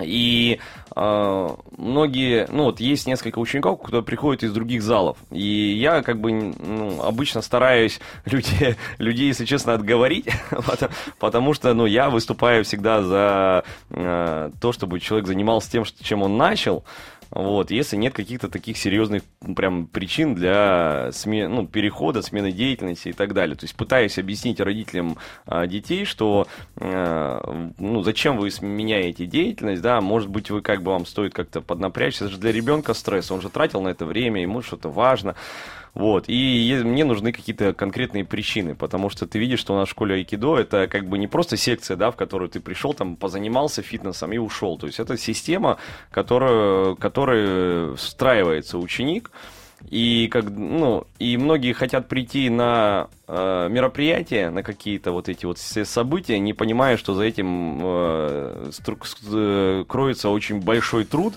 и 0.04 0.59
э, 0.95 1.49
многие, 1.76 2.47
ну 2.50 2.64
вот 2.64 2.80
есть 2.80 3.07
несколько 3.07 3.38
учеников, 3.38 3.80
которые 3.80 4.02
приходят 4.02 4.42
из 4.42 4.52
других 4.52 4.83
залов. 4.83 5.16
И 5.30 5.73
я 5.73 6.02
как 6.02 6.21
бы 6.21 6.33
ну, 6.33 7.02
обычно 7.02 7.42
стараюсь 7.42 8.00
людей, 8.25 8.76
людей, 8.99 9.28
если 9.28 9.45
честно, 9.45 9.75
отговорить, 9.75 10.26
потому, 11.19 11.54
что 11.54 11.75
ну, 11.75 11.87
я 11.87 12.11
выступаю 12.11 12.64
всегда 12.64 13.02
за 13.02 13.64
э, 13.90 14.50
то, 14.61 14.73
чтобы 14.73 15.00
человек 15.00 15.26
занимался 15.26 15.71
тем, 15.71 15.85
чем 16.02 16.23
он 16.23 16.37
начал. 16.37 16.85
Вот, 17.30 17.70
если 17.70 17.96
нет 17.96 18.12
каких-то 18.12 18.49
таких 18.49 18.76
серьезных 18.76 19.22
прям 19.56 19.87
причин 19.87 20.34
для 20.34 21.10
смен, 21.12 21.54
ну, 21.54 21.66
перехода, 21.66 22.22
смены 22.22 22.50
деятельности 22.50 23.08
и 23.08 23.12
так 23.12 23.34
далее. 23.34 23.56
То 23.56 23.64
есть 23.64 23.76
пытаюсь 23.76 24.18
объяснить 24.18 24.60
родителям 24.60 25.16
а, 25.46 25.66
детей, 25.66 26.04
что 26.04 26.49
а, 26.76 27.70
ну, 27.78 28.02
зачем 28.02 28.37
вы 28.37 28.50
меняете 28.62 29.26
деятельность, 29.26 29.82
да, 29.82 30.00
может 30.00 30.28
быть, 30.28 30.50
вы 30.50 30.60
как 30.60 30.82
бы 30.82 30.90
вам 30.90 31.06
стоит 31.06 31.32
как-то 31.32 31.60
поднапрячься. 31.60 32.25
Это 32.25 32.34
же 32.34 32.40
для 32.40 32.52
ребенка 32.52 32.94
стресс, 32.94 33.30
он 33.30 33.40
же 33.40 33.49
тратил 33.49 33.80
на 33.80 33.88
это 33.88 34.06
время, 34.06 34.42
ему 34.42 34.62
что-то 34.62 34.88
важно. 34.88 35.37
Вот. 35.94 36.25
И 36.28 36.80
мне 36.85 37.04
нужны 37.04 37.32
какие-то 37.32 37.75
конкретные 37.75 38.25
причины, 38.25 38.75
потому 38.75 39.11
что 39.11 39.26
ты 39.26 39.38
видишь, 39.38 39.59
что 39.59 39.75
у 39.75 39.76
нас 39.76 39.88
в 39.88 39.90
школе 39.90 40.16
айкидо 40.16 40.56
это 40.56 40.87
как 40.87 41.09
бы 41.09 41.18
не 41.18 41.26
просто 41.26 41.56
секция, 41.56 41.97
да, 41.97 42.11
в 42.11 42.16
которую 42.16 42.49
ты 42.49 42.61
пришел, 42.61 42.94
там, 42.94 43.16
позанимался 43.16 43.82
фитнесом 43.82 44.32
и 44.32 44.38
ушел. 44.38 44.78
То 44.78 44.87
есть 44.87 45.00
это 45.00 45.16
система, 45.16 45.78
которая, 46.11 46.94
которая 46.94 47.94
встраивается 47.94 48.78
ученик, 48.78 49.30
и 49.88 50.28
как 50.30 50.44
ну 50.50 51.06
и 51.18 51.37
многие 51.38 51.73
хотят 51.73 52.06
прийти 52.06 52.50
на 52.50 53.09
э, 53.26 53.68
мероприятия, 53.70 54.50
на 54.50 54.62
какие-то 54.62 55.11
вот 55.11 55.28
эти 55.28 55.47
вот 55.47 55.59
все 55.59 55.87
события, 55.87 56.38
не 56.38 56.52
понимая, 56.52 56.99
что 56.99 57.14
за 57.14 57.25
этим 57.25 57.78
э, 57.82 58.70
стру- 58.73 59.00
э, 59.32 59.85
кроется 59.88 60.28
очень 60.28 60.61
большой 60.61 61.04
труд, 61.04 61.35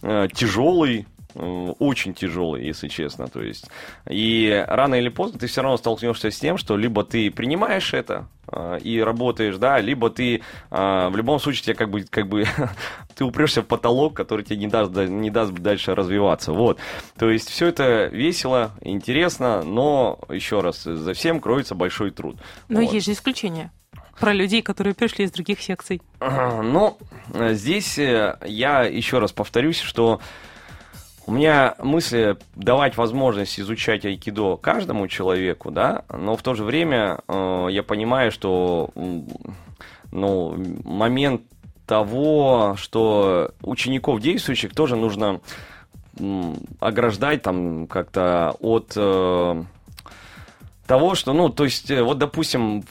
э, 0.00 0.28
тяжелый, 0.32 1.06
очень 1.34 2.14
тяжелый, 2.14 2.64
если 2.64 2.88
честно. 2.88 3.28
То 3.28 3.42
есть, 3.42 3.68
и 4.08 4.64
рано 4.68 4.94
или 4.94 5.08
поздно 5.08 5.38
ты 5.38 5.46
все 5.46 5.62
равно 5.62 5.76
столкнешься 5.76 6.30
с 6.30 6.38
тем, 6.38 6.56
что 6.56 6.76
либо 6.76 7.04
ты 7.04 7.30
принимаешь 7.30 7.92
это 7.94 8.28
э, 8.50 8.78
и 8.82 9.00
работаешь, 9.00 9.56
да, 9.56 9.80
либо 9.80 10.10
ты 10.10 10.36
э, 10.36 11.08
в 11.08 11.16
любом 11.16 11.40
случае 11.40 11.64
тебе 11.64 11.74
как 11.74 11.90
бы, 11.90 12.02
как 12.02 12.28
бы 12.28 12.46
ты 13.16 13.24
упрешься 13.24 13.62
в 13.62 13.66
потолок, 13.66 14.14
который 14.14 14.44
тебе 14.44 14.56
не 14.56 14.68
даст, 14.68 14.94
не 14.94 15.30
даст 15.30 15.52
дальше 15.52 15.94
развиваться. 15.94 16.52
Вот. 16.52 16.78
То 17.18 17.30
есть 17.30 17.48
все 17.48 17.66
это 17.66 18.06
весело, 18.06 18.72
интересно, 18.80 19.62
но 19.62 20.18
еще 20.28 20.60
раз, 20.60 20.84
за 20.84 21.14
всем 21.14 21.40
кроется 21.40 21.74
большой 21.74 22.10
труд. 22.10 22.36
Но 22.68 22.80
вот. 22.80 22.92
есть 22.92 23.06
же 23.06 23.12
исключения 23.12 23.72
про 24.18 24.32
людей, 24.32 24.62
которые 24.62 24.94
пришли 24.94 25.24
из 25.24 25.32
других 25.32 25.60
секций. 25.60 26.00
Ну, 26.20 26.96
здесь 27.32 27.98
э, 27.98 28.38
я 28.44 28.82
еще 28.82 29.18
раз 29.18 29.32
повторюсь, 29.32 29.80
что 29.80 30.20
у 31.26 31.32
меня 31.32 31.74
мысли 31.78 32.36
давать 32.54 32.96
возможность 32.96 33.58
изучать 33.58 34.04
айкидо 34.04 34.56
каждому 34.56 35.08
человеку, 35.08 35.70
да, 35.70 36.04
но 36.08 36.36
в 36.36 36.42
то 36.42 36.54
же 36.54 36.64
время 36.64 37.20
э, 37.28 37.66
я 37.70 37.82
понимаю, 37.82 38.30
что 38.30 38.90
ну, 40.12 40.54
момент 40.84 41.42
того, 41.86 42.76
что 42.78 43.52
учеников 43.62 44.20
действующих 44.20 44.74
тоже 44.74 44.96
нужно 44.96 45.40
ограждать 46.80 47.42
там 47.42 47.86
как-то 47.86 48.54
от 48.60 48.92
э, 48.94 49.64
того, 50.86 51.14
что, 51.14 51.32
ну, 51.32 51.48
то 51.48 51.64
есть, 51.64 51.90
э, 51.90 52.02
вот, 52.02 52.18
допустим, 52.18 52.84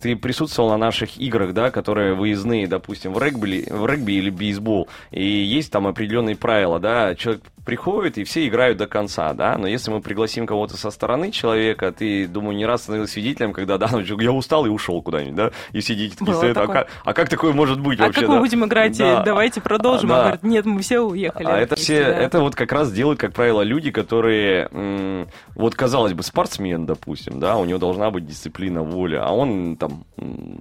ты 0.00 0.16
присутствовал 0.16 0.70
на 0.70 0.76
наших 0.76 1.18
играх, 1.18 1.54
да, 1.54 1.70
которые 1.70 2.14
выездные, 2.14 2.66
допустим, 2.66 3.12
в 3.14 3.22
регби, 3.22 3.66
в 3.70 3.86
регби 3.86 4.12
или 4.12 4.30
бейсбол, 4.30 4.88
и 5.10 5.24
есть 5.24 5.72
там 5.72 5.86
определенные 5.86 6.36
правила, 6.36 6.78
да, 6.78 7.14
человек 7.14 7.42
приходят, 7.68 8.16
и 8.16 8.24
все 8.24 8.48
играют 8.48 8.78
до 8.78 8.86
конца, 8.86 9.34
да, 9.34 9.58
но 9.58 9.66
если 9.66 9.90
мы 9.90 10.00
пригласим 10.00 10.46
кого-то 10.46 10.78
со 10.78 10.90
стороны 10.90 11.30
человека, 11.30 11.92
ты, 11.92 12.26
думаю, 12.26 12.56
не 12.56 12.64
раз 12.64 12.84
становился 12.84 13.12
свидетелем, 13.12 13.52
когда, 13.52 13.76
да, 13.76 13.90
ну, 13.92 14.00
я 14.00 14.32
устал 14.32 14.64
и 14.64 14.70
ушел 14.70 15.02
куда-нибудь, 15.02 15.34
да, 15.34 15.50
и 15.72 15.82
сидите 15.82 16.16
такие, 16.16 16.34
стоят, 16.34 16.56
а, 16.56 16.66
как, 16.66 16.88
а 17.04 17.12
как 17.12 17.28
такое 17.28 17.52
может 17.52 17.78
быть 17.78 18.00
а 18.00 18.04
вообще? 18.04 18.22
Как 18.22 18.30
да? 18.30 18.34
мы 18.36 18.40
будем 18.40 18.64
играть? 18.64 18.96
Да. 18.96 19.22
Давайте 19.22 19.60
продолжим. 19.60 20.08
Да. 20.08 20.16
А 20.16 20.20
говорят, 20.22 20.42
нет, 20.44 20.64
мы 20.64 20.80
все 20.80 21.00
уехали. 21.00 21.46
А 21.46 21.58
это 21.58 21.76
все, 21.76 22.04
да. 22.04 22.18
это 22.18 22.40
вот 22.40 22.54
как 22.54 22.72
раз 22.72 22.90
делают, 22.90 23.20
как 23.20 23.34
правило, 23.34 23.60
люди, 23.60 23.90
которые, 23.90 25.28
вот, 25.54 25.74
казалось 25.74 26.14
бы, 26.14 26.22
спортсмен, 26.22 26.86
допустим, 26.86 27.37
да, 27.40 27.56
у 27.56 27.64
него 27.64 27.78
должна 27.78 28.10
быть 28.10 28.26
дисциплина, 28.26 28.82
воля, 28.82 29.24
а 29.24 29.32
он 29.32 29.76
там 29.76 30.04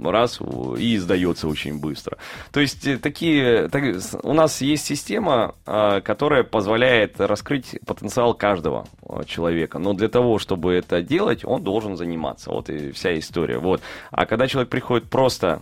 раз 0.03 0.39
и 0.77 0.97
сдается 0.97 1.47
очень 1.47 1.79
быстро. 1.79 2.17
То 2.51 2.59
есть 2.59 2.85
э, 2.87 2.97
такие, 2.97 3.67
так, 3.69 3.83
у 4.23 4.33
нас 4.33 4.61
есть 4.61 4.85
система, 4.85 5.55
а, 5.65 6.01
которая 6.01 6.43
позволяет 6.43 7.19
раскрыть 7.19 7.77
потенциал 7.85 8.33
каждого 8.33 8.87
а, 9.07 9.23
человека, 9.23 9.79
но 9.79 9.93
для 9.93 10.07
того, 10.07 10.39
чтобы 10.39 10.73
это 10.73 11.01
делать, 11.01 11.43
он 11.43 11.63
должен 11.63 11.97
заниматься, 11.97 12.51
вот 12.51 12.69
и 12.69 12.91
вся 12.91 13.17
история, 13.17 13.57
вот. 13.57 13.81
А 14.11 14.25
когда 14.25 14.47
человек 14.47 14.69
приходит 14.69 15.09
просто 15.09 15.61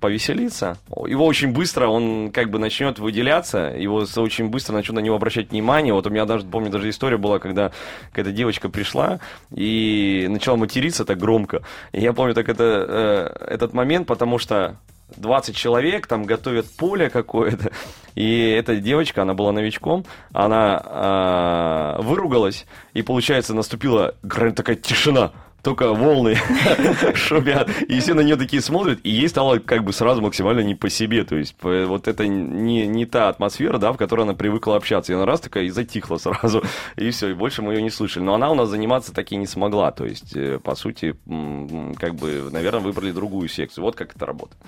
повеселиться, 0.00 0.78
его 1.06 1.26
очень 1.26 1.52
быстро, 1.52 1.88
он 1.88 2.30
как 2.32 2.50
бы 2.50 2.58
начнет 2.58 2.98
выделяться, 2.98 3.74
его 3.76 4.04
очень 4.16 4.48
быстро 4.48 4.74
начнут 4.74 4.96
на 4.96 5.00
него 5.00 5.16
обращать 5.16 5.50
внимание, 5.50 5.94
вот 5.94 6.06
у 6.06 6.10
меня 6.10 6.24
даже, 6.24 6.44
помню, 6.44 6.70
даже 6.70 6.88
история 6.88 7.16
была, 7.16 7.38
когда 7.38 7.72
какая-то 8.10 8.32
девочка 8.32 8.68
пришла 8.68 9.20
и 9.54 10.26
начала 10.32 10.56
материться 10.56 11.04
так 11.04 11.18
громко, 11.18 11.62
и 11.92 12.00
я 12.00 12.12
помню 12.12 12.34
так 12.34 12.48
это, 12.48 12.64
э, 12.64 13.44
этот 13.54 13.74
момент, 13.74 14.06
потому 14.06 14.38
что 14.38 14.76
20 15.16 15.56
человек 15.56 16.06
там 16.06 16.24
готовят 16.24 16.66
поле 16.76 17.10
какое-то, 17.10 17.70
и 18.14 18.50
эта 18.50 18.76
девочка, 18.76 19.22
она 19.22 19.34
была 19.34 19.52
новичком, 19.52 20.04
она 20.32 21.98
э, 21.98 22.02
выругалась, 22.02 22.66
и, 22.94 23.02
получается, 23.02 23.54
наступила 23.54 24.14
такая 24.54 24.76
тишина, 24.76 25.32
только 25.62 25.92
волны 25.92 26.36
шумят, 27.14 27.70
и 27.88 28.00
все 28.00 28.14
на 28.14 28.20
нее 28.20 28.36
такие 28.36 28.60
смотрят, 28.60 28.98
и 29.04 29.10
ей 29.10 29.28
стало 29.28 29.58
как 29.58 29.84
бы 29.84 29.92
сразу 29.92 30.20
максимально 30.20 30.60
не 30.60 30.74
по 30.74 30.90
себе, 30.90 31.24
то 31.24 31.36
есть 31.36 31.54
вот 31.62 32.08
это 32.08 32.26
не, 32.26 32.86
не 32.86 33.06
та 33.06 33.28
атмосфера, 33.28 33.78
да, 33.78 33.92
в 33.92 33.96
которой 33.96 34.22
она 34.22 34.34
привыкла 34.34 34.76
общаться, 34.76 35.12
и 35.12 35.14
она 35.14 35.24
раз 35.24 35.40
такая 35.40 35.64
и 35.64 35.70
затихла 35.70 36.16
сразу, 36.18 36.62
и 36.96 37.10
все, 37.10 37.28
и 37.30 37.34
больше 37.34 37.62
мы 37.62 37.74
ее 37.74 37.82
не 37.82 37.90
слышали, 37.90 38.24
но 38.24 38.34
она 38.34 38.50
у 38.50 38.54
нас 38.54 38.68
заниматься 38.68 39.14
таки 39.14 39.36
не 39.36 39.46
смогла, 39.46 39.92
то 39.92 40.04
есть, 40.04 40.36
э, 40.36 40.58
по 40.58 40.74
сути, 40.74 41.14
как 41.98 42.16
бы, 42.16 42.48
наверное, 42.50 42.80
выбрали 42.80 43.12
другую 43.12 43.48
секцию, 43.48 43.84
вот 43.84 43.94
как 43.94 44.16
это 44.16 44.26
работает. 44.26 44.60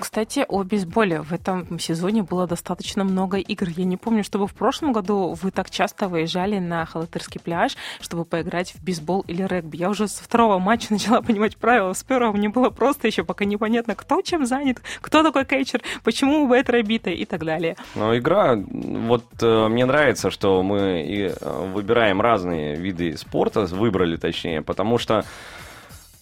Кстати, 0.00 0.44
о 0.48 0.62
бейсболе, 0.62 1.22
в 1.22 1.32
этом 1.32 1.78
сезоне 1.80 2.22
было 2.22 2.46
достаточно 2.46 3.02
много 3.02 3.38
игр, 3.38 3.68
я 3.76 3.84
не 3.84 3.96
помню, 3.96 4.22
чтобы 4.22 4.46
в 4.46 4.54
прошлом 4.54 4.92
году 4.92 5.36
вы 5.42 5.50
так 5.50 5.70
часто 5.70 6.08
выезжали 6.08 6.58
на 6.58 6.86
Халатырский 6.86 7.40
пляж, 7.40 7.76
чтобы 8.00 8.24
поиграть 8.24 8.74
в 8.74 8.84
бейсбол 8.84 9.24
или 9.26 9.42
регби, 9.42 9.76
я 9.76 9.90
уже 9.90 10.06
второго 10.28 10.58
матча 10.58 10.92
начала 10.92 11.22
понимать 11.22 11.56
правила. 11.56 11.92
С 11.94 12.04
первого 12.04 12.36
мне 12.36 12.48
было 12.48 12.70
просто 12.70 13.06
еще 13.06 13.24
пока 13.24 13.44
непонятно, 13.44 13.94
кто 13.94 14.20
чем 14.22 14.46
занят, 14.46 14.78
кто 15.00 15.22
такой 15.22 15.44
кетчер, 15.44 15.80
почему 16.04 16.46
бэт 16.46 16.68
бита 16.84 17.10
и 17.10 17.24
так 17.24 17.44
далее. 17.44 17.76
Ну, 17.94 18.16
игра, 18.16 18.54
вот 18.56 19.24
э, 19.40 19.68
мне 19.68 19.86
нравится, 19.86 20.30
что 20.30 20.62
мы 20.62 21.02
и, 21.02 21.28
э, 21.28 21.70
выбираем 21.72 22.20
разные 22.20 22.76
виды 22.76 23.16
спорта, 23.16 23.62
выбрали 23.62 24.16
точнее, 24.16 24.60
потому 24.60 24.98
что 24.98 25.24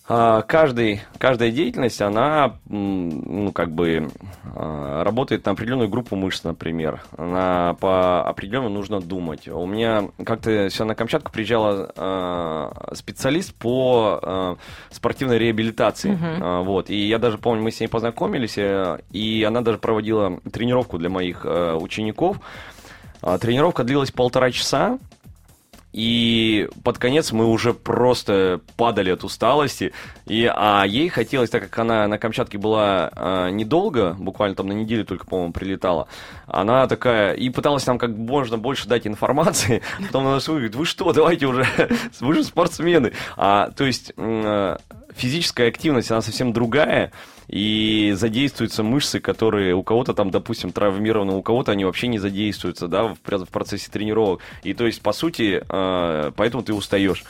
каждый, 0.06 1.02
каждая 1.18 1.50
деятельность, 1.50 2.00
она, 2.00 2.58
ну, 2.68 3.50
как 3.52 3.72
бы, 3.72 4.08
а, 4.54 5.04
работает 5.04 5.44
на 5.44 5.52
определенную 5.52 5.88
группу 5.88 6.16
мышц, 6.16 6.44
например. 6.44 7.02
Она 7.16 7.74
по 7.80 8.22
определенному 8.22 8.74
нужно 8.74 9.00
думать. 9.00 9.48
У 9.48 9.66
меня 9.66 10.04
как-то 10.24 10.68
все 10.68 10.84
на 10.84 10.94
Камчатку 10.94 11.32
приезжала 11.32 11.90
э, 11.94 12.94
специалист 12.94 13.54
по 13.54 14.20
э, 14.22 14.56
спортивной 14.90 15.38
реабилитации. 15.38 16.12
Uh-huh. 16.12 16.62
Вот. 16.62 16.88
И 16.88 16.96
я 17.08 17.18
даже 17.18 17.38
помню, 17.38 17.62
мы 17.62 17.70
с 17.70 17.80
ней 17.80 17.88
познакомились, 17.88 18.58
и 18.58 19.44
она 19.46 19.60
даже 19.60 19.78
проводила 19.78 20.40
тренировку 20.52 20.98
для 20.98 21.10
моих 21.10 21.44
э, 21.44 21.74
учеников. 21.74 22.38
Тренировка 23.40 23.82
длилась 23.82 24.12
полтора 24.12 24.52
часа, 24.52 24.98
и 25.96 26.68
под 26.84 26.98
конец 26.98 27.32
мы 27.32 27.46
уже 27.46 27.72
просто 27.72 28.60
падали 28.76 29.08
от 29.08 29.24
усталости. 29.24 29.94
И, 30.26 30.44
а 30.44 30.84
ей 30.84 31.08
хотелось, 31.08 31.48
так 31.48 31.62
как 31.62 31.78
она 31.78 32.06
на 32.06 32.18
Камчатке 32.18 32.58
была 32.58 33.10
а, 33.14 33.48
недолго, 33.48 34.14
буквально 34.18 34.54
там 34.54 34.66
на 34.66 34.72
неделю 34.72 35.06
только, 35.06 35.24
по-моему, 35.24 35.54
прилетала, 35.54 36.06
она 36.46 36.86
такая, 36.86 37.32
и 37.32 37.48
пыталась 37.48 37.86
нам 37.86 37.96
как 37.96 38.10
можно 38.10 38.58
больше 38.58 38.86
дать 38.86 39.06
информации, 39.06 39.80
потом 40.06 40.26
она 40.26 40.38
говорит, 40.38 40.74
вы 40.74 40.84
что, 40.84 41.14
давайте 41.14 41.46
уже, 41.46 41.66
вы 42.20 42.34
же 42.34 42.44
спортсмены. 42.44 43.12
А, 43.38 43.70
то 43.70 43.86
есть 43.86 44.12
физическая 45.16 45.68
активность, 45.68 46.10
она 46.10 46.20
совсем 46.20 46.52
другая, 46.52 47.10
и 47.48 48.12
задействуются 48.16 48.82
мышцы, 48.82 49.20
которые 49.20 49.74
у 49.74 49.82
кого-то 49.82 50.14
там, 50.14 50.30
допустим, 50.30 50.72
травмированы, 50.72 51.34
у 51.34 51.42
кого-то 51.42 51.72
они 51.72 51.84
вообще 51.84 52.08
не 52.08 52.18
задействуются, 52.18 52.88
да, 52.88 53.04
в, 53.04 53.16
в 53.16 53.48
процессе 53.50 53.90
тренировок. 53.90 54.40
И 54.62 54.74
то 54.74 54.86
есть, 54.86 55.00
по 55.02 55.12
сути, 55.12 55.62
э, 55.68 56.32
поэтому 56.34 56.62
ты 56.62 56.74
устаешь. 56.74 57.24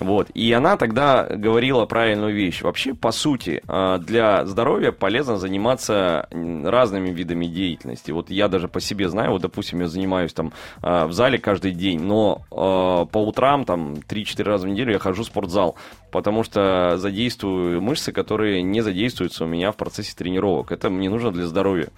Вот. 0.00 0.30
И 0.30 0.50
она 0.52 0.76
тогда 0.78 1.24
говорила 1.24 1.84
правильную 1.84 2.34
вещь. 2.34 2.62
Вообще, 2.62 2.94
по 2.94 3.12
сути, 3.12 3.62
а, 3.68 3.98
для 3.98 4.46
здоровья 4.46 4.92
полезно 4.92 5.36
заниматься 5.36 6.26
разными 6.30 7.10
видами 7.10 7.46
деятельности. 7.46 8.10
Вот 8.10 8.30
я 8.30 8.48
даже 8.48 8.66
по 8.66 8.80
себе 8.80 9.10
знаю, 9.10 9.32
вот, 9.32 9.42
допустим, 9.42 9.80
я 9.80 9.88
занимаюсь 9.88 10.32
там 10.32 10.52
а, 10.80 11.06
в 11.06 11.12
зале 11.12 11.38
каждый 11.38 11.72
день, 11.72 12.00
но 12.00 12.42
а, 12.50 13.04
по 13.04 13.18
утрам, 13.18 13.66
там, 13.66 13.94
3-4 14.08 14.42
раза 14.42 14.66
в 14.66 14.70
неделю 14.70 14.92
я 14.92 14.98
хожу 14.98 15.22
в 15.22 15.26
спортзал, 15.26 15.76
потому 16.10 16.44
что 16.44 16.96
задействую 16.96 17.82
мышцы, 17.82 18.10
которые 18.10 18.62
не 18.62 18.80
задействуются 18.80 19.44
у 19.44 19.46
меня 19.46 19.70
в 19.70 19.76
процессе 19.76 20.14
тренировок. 20.16 20.72
Это 20.72 20.88
мне 20.88 21.10
нужно 21.10 21.30
для 21.30 21.46
здоровья. 21.46 21.88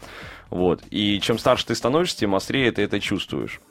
Вот. 0.51 0.83
И 0.91 1.21
чем 1.21 1.39
старше 1.39 1.67
ты 1.67 1.75
становишься, 1.77 2.19
тем 2.19 2.35
острее 2.35 2.73
ты 2.73 2.83
это 2.83 3.01
чувствуешь. 3.01 3.61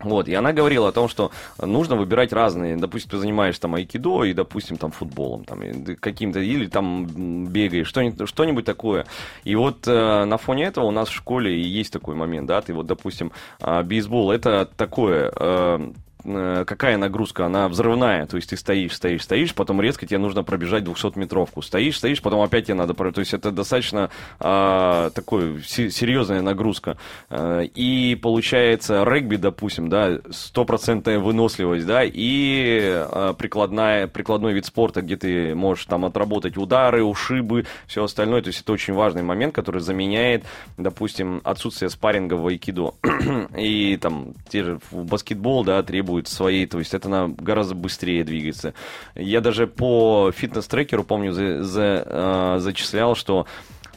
Вот, 0.00 0.28
и 0.28 0.34
она 0.34 0.52
говорила 0.52 0.88
о 0.88 0.92
том, 0.92 1.08
что 1.08 1.30
нужно 1.58 1.96
выбирать 1.96 2.32
разные, 2.32 2.76
допустим, 2.76 3.10
ты 3.10 3.18
занимаешься 3.18 3.62
там 3.62 3.74
айкидо 3.76 4.24
и, 4.24 4.34
допустим, 4.34 4.76
там 4.76 4.90
футболом, 4.90 5.44
там, 5.44 5.60
каким-то, 5.98 6.38
или 6.38 6.66
там 6.66 7.46
бегаешь, 7.46 7.88
что-нибудь, 7.88 8.28
что-нибудь 8.28 8.66
такое. 8.66 9.06
И 9.44 9.54
вот 9.54 9.88
э, 9.88 10.24
на 10.24 10.36
фоне 10.36 10.64
этого 10.64 10.84
у 10.84 10.90
нас 10.90 11.08
в 11.08 11.14
школе 11.14 11.56
и 11.58 11.62
есть 11.62 11.92
такой 11.92 12.14
момент, 12.14 12.46
да, 12.46 12.60
ты 12.60 12.74
вот, 12.74 12.86
допустим, 12.86 13.32
э, 13.60 13.82
бейсбол, 13.82 14.32
это 14.32 14.68
такое, 14.76 15.32
э, 15.34 15.92
какая 16.26 16.96
нагрузка, 16.96 17.46
она 17.46 17.68
взрывная, 17.68 18.26
то 18.26 18.36
есть 18.36 18.50
ты 18.50 18.56
стоишь, 18.56 18.94
стоишь, 18.94 19.22
стоишь, 19.22 19.54
потом 19.54 19.80
резко 19.80 20.06
тебе 20.06 20.18
нужно 20.18 20.42
пробежать 20.42 20.84
200-метровку, 20.84 21.62
стоишь, 21.62 21.98
стоишь, 21.98 22.20
потом 22.22 22.40
опять 22.40 22.66
тебе 22.66 22.74
надо, 22.74 22.94
то 22.94 23.20
есть 23.20 23.34
это 23.34 23.50
достаточно 23.50 24.10
а, 24.40 25.10
такой 25.10 25.62
серьезная 25.62 26.42
нагрузка. 26.42 26.96
А, 27.30 27.60
и 27.62 28.14
получается 28.16 29.04
регби, 29.04 29.36
допустим, 29.36 29.88
да, 29.88 30.18
стопроцентная 30.30 31.18
выносливость, 31.18 31.86
да, 31.86 32.02
и 32.04 32.80
а, 32.82 33.34
прикладная, 33.34 34.06
прикладной 34.06 34.54
вид 34.54 34.66
спорта, 34.66 35.02
где 35.02 35.16
ты 35.16 35.54
можешь 35.54 35.86
там 35.86 36.04
отработать 36.04 36.56
удары, 36.56 37.02
ушибы, 37.02 37.66
все 37.86 38.04
остальное, 38.04 38.42
то 38.42 38.48
есть 38.48 38.62
это 38.62 38.72
очень 38.72 38.94
важный 38.94 39.22
момент, 39.22 39.54
который 39.54 39.80
заменяет, 39.80 40.44
допустим, 40.76 41.40
отсутствие 41.44 41.90
спарринга 41.90 42.34
в 42.34 42.46
айкидо. 42.46 42.94
и 43.56 43.96
там 43.96 44.34
те 44.48 44.64
же 44.64 44.80
баскетбол, 44.90 45.64
да, 45.64 45.82
требует 45.82 46.15
требует 46.16 46.28
своей, 46.28 46.66
то 46.66 46.78
есть 46.78 46.94
это 46.94 47.08
она 47.08 47.28
гораздо 47.28 47.74
быстрее 47.74 48.24
двигается. 48.24 48.74
Я 49.14 49.40
даже 49.40 49.66
по 49.66 50.32
фитнес-трекеру, 50.34 51.04
помню, 51.04 51.32
за, 51.32 51.62
за, 51.62 52.02
э, 52.06 52.56
зачислял, 52.60 53.14
что 53.14 53.46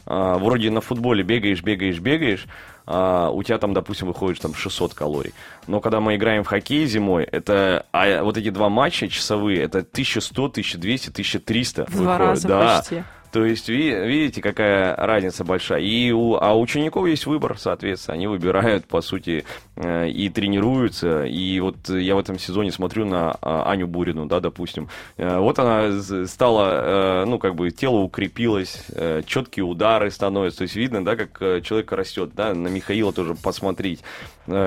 э, 0.06 0.36
вроде 0.38 0.70
на 0.70 0.80
футболе 0.80 1.22
бегаешь, 1.22 1.62
бегаешь, 1.62 1.98
бегаешь, 1.98 2.46
а 2.86 3.30
у 3.30 3.42
тебя 3.42 3.58
там, 3.58 3.72
допустим, 3.72 4.08
выходит 4.08 4.40
там 4.40 4.54
600 4.54 4.94
калорий. 4.94 5.32
Но 5.66 5.80
когда 5.80 6.00
мы 6.00 6.16
играем 6.16 6.42
в 6.42 6.48
хоккей 6.48 6.86
зимой, 6.86 7.24
это 7.24 7.86
а 7.92 8.22
вот 8.22 8.36
эти 8.36 8.50
два 8.50 8.68
матча 8.68 9.08
часовые, 9.08 9.62
это 9.62 9.78
1100, 9.78 10.44
1200, 10.44 11.10
1300 11.10 11.86
в 11.86 11.96
Два 11.96 12.18
раза 12.18 12.48
да. 12.48 12.78
почти. 12.78 13.04
То 13.32 13.44
есть, 13.44 13.68
видите, 13.68 14.42
какая 14.42 14.96
разница 14.96 15.44
большая. 15.44 15.80
И 15.80 16.10
у, 16.10 16.34
а 16.34 16.52
у 16.54 16.60
учеников 16.60 17.06
есть 17.06 17.26
выбор, 17.26 17.56
соответственно. 17.58 18.14
Они 18.14 18.26
выбирают, 18.26 18.86
по 18.86 19.00
сути, 19.00 19.44
э, 19.76 20.08
и 20.08 20.28
тренируются. 20.28 21.24
И 21.24 21.60
вот 21.60 21.88
я 21.88 22.16
в 22.16 22.18
этом 22.18 22.38
сезоне 22.38 22.72
смотрю 22.72 23.06
на 23.06 23.36
а, 23.40 23.70
Аню 23.70 23.86
Бурину, 23.86 24.26
да, 24.26 24.40
допустим. 24.40 24.88
Э, 25.16 25.38
вот 25.38 25.58
она 25.58 26.00
стала, 26.26 27.22
э, 27.22 27.24
ну, 27.26 27.38
как 27.38 27.54
бы 27.54 27.70
тело 27.70 27.98
укрепилось, 27.98 28.86
четкие 29.26 29.64
удары 29.64 30.10
становятся. 30.10 30.58
То 30.58 30.62
есть 30.62 30.76
видно, 30.76 31.04
да, 31.04 31.14
как 31.14 31.62
человек 31.62 31.92
растет, 31.92 32.32
да, 32.34 32.52
на 32.54 32.68
Михаила 32.68 33.12
тоже 33.12 33.34
посмотреть. 33.34 34.00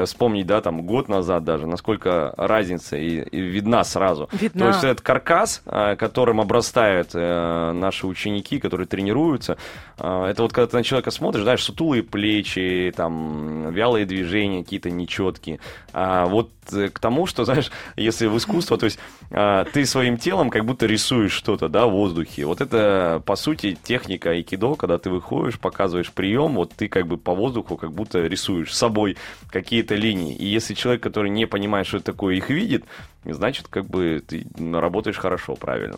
Вспомнить, 0.06 0.46
да, 0.46 0.62
там, 0.62 0.82
год 0.84 1.10
назад 1.10 1.44
даже, 1.44 1.68
насколько 1.68 2.34
разница 2.38 2.98
и, 2.98 3.22
и 3.22 3.40
видна 3.40 3.84
сразу. 3.84 4.30
Видна. 4.32 4.60
То 4.60 4.68
есть 4.68 4.84
этот 4.84 5.02
каркас, 5.02 5.62
которым 5.98 6.42
обрастают 6.42 7.14
наши 7.14 8.08
ученики, 8.08 8.60
которые 8.60 8.88
тренируются. 8.88 9.58
А, 9.98 10.28
это 10.30 10.44
вот 10.44 10.54
когда 10.54 10.68
ты 10.68 10.78
на 10.78 10.84
человека 10.84 11.12
смотришь, 11.12 11.44
знаешь, 11.44 11.64
сутулые 11.64 12.04
плечи, 12.04 12.94
там, 12.96 13.72
вялые 13.72 14.06
движения 14.06 14.64
какие-то 14.64 14.90
нечеткие. 14.90 15.60
А 15.92 16.26
вот 16.26 16.52
э, 16.72 16.90
к 16.90 17.00
тому, 17.00 17.26
что, 17.26 17.46
знаешь, 17.46 17.72
если 17.96 18.28
в 18.28 18.38
искусство, 18.38 18.78
то 18.78 18.86
есть 18.86 19.00
ты 19.30 19.86
своим 19.86 20.18
телом 20.18 20.50
как 20.50 20.66
будто 20.66 20.86
рисуешь 20.86 21.32
что-то, 21.32 21.68
да, 21.68 21.88
в 21.88 21.92
воздухе. 21.92 22.46
Вот 22.46 22.62
это, 22.62 23.22
по 23.26 23.36
сути, 23.36 23.78
техника 23.82 24.32
айкидо, 24.32 24.76
когда 24.76 24.98
ты 24.98 25.10
выходишь, 25.10 25.60
показываешь 25.60 26.12
прием, 26.12 26.54
вот 26.54 26.72
ты 26.74 26.88
как 26.88 27.08
бы 27.08 27.18
по 27.18 27.34
воздуху 27.34 27.78
как 27.78 27.92
будто 27.92 28.20
рисуешь 28.20 28.74
собой 28.74 29.18
какие-то 29.74 29.96
линии. 29.96 30.36
И 30.36 30.46
если 30.46 30.76
человек, 30.76 31.02
который 31.02 31.32
не 31.32 31.48
понимает, 31.48 31.88
что 31.88 31.98
это 31.98 32.06
такое, 32.06 32.36
их 32.36 32.50
видит, 32.50 32.84
значит, 33.26 33.68
как 33.68 33.86
бы 33.86 34.22
ты 34.28 34.46
работаешь 34.72 35.18
хорошо, 35.18 35.56
правильно. 35.56 35.98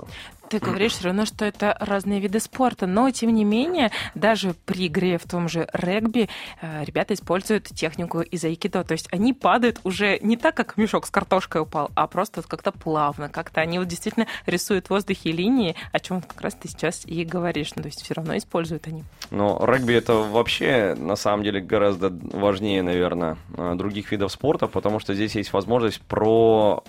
Ты 0.49 0.59
говоришь 0.59 0.93
все 0.93 1.05
равно, 1.05 1.25
что 1.25 1.43
это 1.45 1.75
разные 1.79 2.19
виды 2.19 2.39
спорта, 2.39 2.85
но 2.85 3.09
тем 3.09 3.33
не 3.33 3.43
менее, 3.43 3.91
даже 4.13 4.55
при 4.65 4.87
игре 4.87 5.17
в 5.17 5.23
том 5.23 5.49
же 5.49 5.67
регби 5.73 6.29
э, 6.61 6.83
ребята 6.83 7.13
используют 7.13 7.65
технику 7.65 8.21
из 8.21 8.43
айкидо, 8.43 8.83
то 8.83 8.91
есть 8.91 9.07
они 9.11 9.33
падают 9.33 9.79
уже 9.83 10.19
не 10.21 10.37
так, 10.37 10.55
как 10.55 10.77
мешок 10.77 11.07
с 11.07 11.09
картошкой 11.09 11.61
упал, 11.61 11.89
а 11.95 12.07
просто 12.07 12.41
вот 12.41 12.47
как-то 12.47 12.71
плавно, 12.71 13.29
как-то 13.29 13.61
они 13.61 13.79
вот 13.79 13.87
действительно 13.87 14.27
рисуют 14.45 14.87
в 14.87 14.89
воздухе 14.91 15.31
линии, 15.31 15.75
о 15.91 15.99
чем 15.99 16.21
как 16.21 16.39
раз 16.41 16.53
ты 16.53 16.67
сейчас 16.67 17.05
и 17.05 17.23
говоришь, 17.25 17.73
ну, 17.75 17.81
то 17.81 17.87
есть 17.87 18.03
все 18.03 18.13
равно 18.13 18.37
используют 18.37 18.87
они. 18.87 19.03
Но 19.31 19.63
регби 19.65 19.93
это 19.93 20.13
вообще 20.13 20.95
на 20.97 21.15
самом 21.15 21.43
деле 21.43 21.59
гораздо 21.59 22.09
важнее, 22.09 22.83
наверное, 22.83 23.37
э, 23.57 23.73
других 23.75 24.11
видов 24.11 24.31
спорта, 24.31 24.67
потому 24.67 24.99
что 24.99 25.15
здесь 25.15 25.35
есть 25.35 25.53
возможность 25.53 26.01
про 26.01 26.83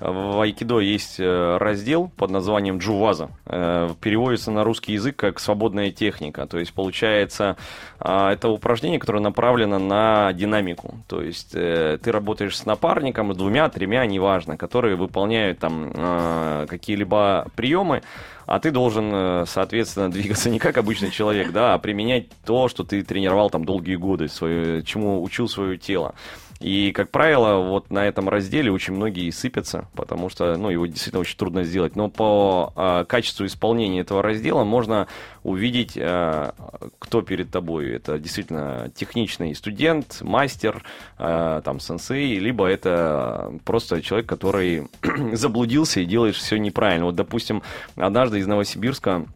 в 0.00 0.40
айкидо 0.40 0.80
есть 0.80 1.18
э, 1.18 1.56
раздел 1.58 2.10
под 2.16 2.30
названием 2.30 2.78
джуваза. 2.78 3.30
Э, 3.46 3.90
переводится 4.00 4.50
на 4.50 4.64
русский 4.64 4.92
язык 4.92 5.16
как 5.16 5.40
свободная 5.40 5.90
техника. 5.90 6.46
То 6.46 6.58
есть, 6.58 6.72
получается, 6.72 7.56
а, 7.98 8.32
это 8.32 8.48
упражнение, 8.48 9.00
которое 9.00 9.20
направлено 9.20 9.78
на 9.78 10.32
динамику. 10.32 10.96
То 11.08 11.22
есть, 11.22 11.54
э, 11.54 11.98
ты 12.02 12.12
работаешь 12.12 12.56
с 12.56 12.66
напарником, 12.66 13.32
двумя, 13.32 13.68
тремя, 13.68 14.04
неважно, 14.06 14.56
которые 14.56 14.96
выполняют 14.96 15.58
там 15.58 16.66
какие-либо 16.68 17.48
приемы, 17.56 18.02
а 18.46 18.58
ты 18.60 18.70
должен, 18.70 19.46
соответственно, 19.46 20.10
двигаться 20.10 20.50
не 20.50 20.58
как 20.58 20.76
обычный 20.76 21.10
человек, 21.10 21.52
да, 21.52 21.74
а 21.74 21.78
применять 21.78 22.26
то, 22.44 22.68
что 22.68 22.84
ты 22.84 23.02
тренировал 23.02 23.50
там 23.50 23.64
долгие 23.64 23.96
годы, 23.96 24.28
свое, 24.28 24.82
чему 24.82 25.22
учил 25.22 25.48
свое 25.48 25.78
тело. 25.78 26.14
И, 26.60 26.92
как 26.92 27.10
правило, 27.10 27.60
вот 27.68 27.90
на 27.90 28.06
этом 28.06 28.30
разделе 28.30 28.72
очень 28.72 28.94
многие 28.94 29.30
сыпятся, 29.30 29.88
потому 29.94 30.30
что, 30.30 30.56
ну, 30.56 30.70
его 30.70 30.86
действительно 30.86 31.20
очень 31.20 31.36
трудно 31.36 31.64
сделать. 31.64 31.96
Но 31.96 32.08
по 32.08 32.72
э, 32.74 33.04
качеству 33.06 33.44
исполнения 33.44 34.00
этого 34.00 34.22
раздела 34.22 34.64
можно 34.64 35.06
увидеть, 35.42 35.92
э, 35.96 36.52
кто 36.98 37.20
перед 37.20 37.50
тобой. 37.50 37.90
Это 37.90 38.18
действительно 38.18 38.90
техничный 38.94 39.54
студент, 39.54 40.22
мастер, 40.22 40.82
э, 41.18 41.60
там, 41.62 41.78
сенсей, 41.78 42.38
либо 42.38 42.66
это 42.66 43.52
просто 43.64 44.00
человек, 44.00 44.26
который 44.26 44.88
заблудился 45.32 46.00
и 46.00 46.06
делает 46.06 46.36
все 46.36 46.56
неправильно. 46.56 47.04
Вот, 47.06 47.16
допустим, 47.16 47.62
однажды 47.96 48.38
из 48.38 48.46
Новосибирска 48.46 49.26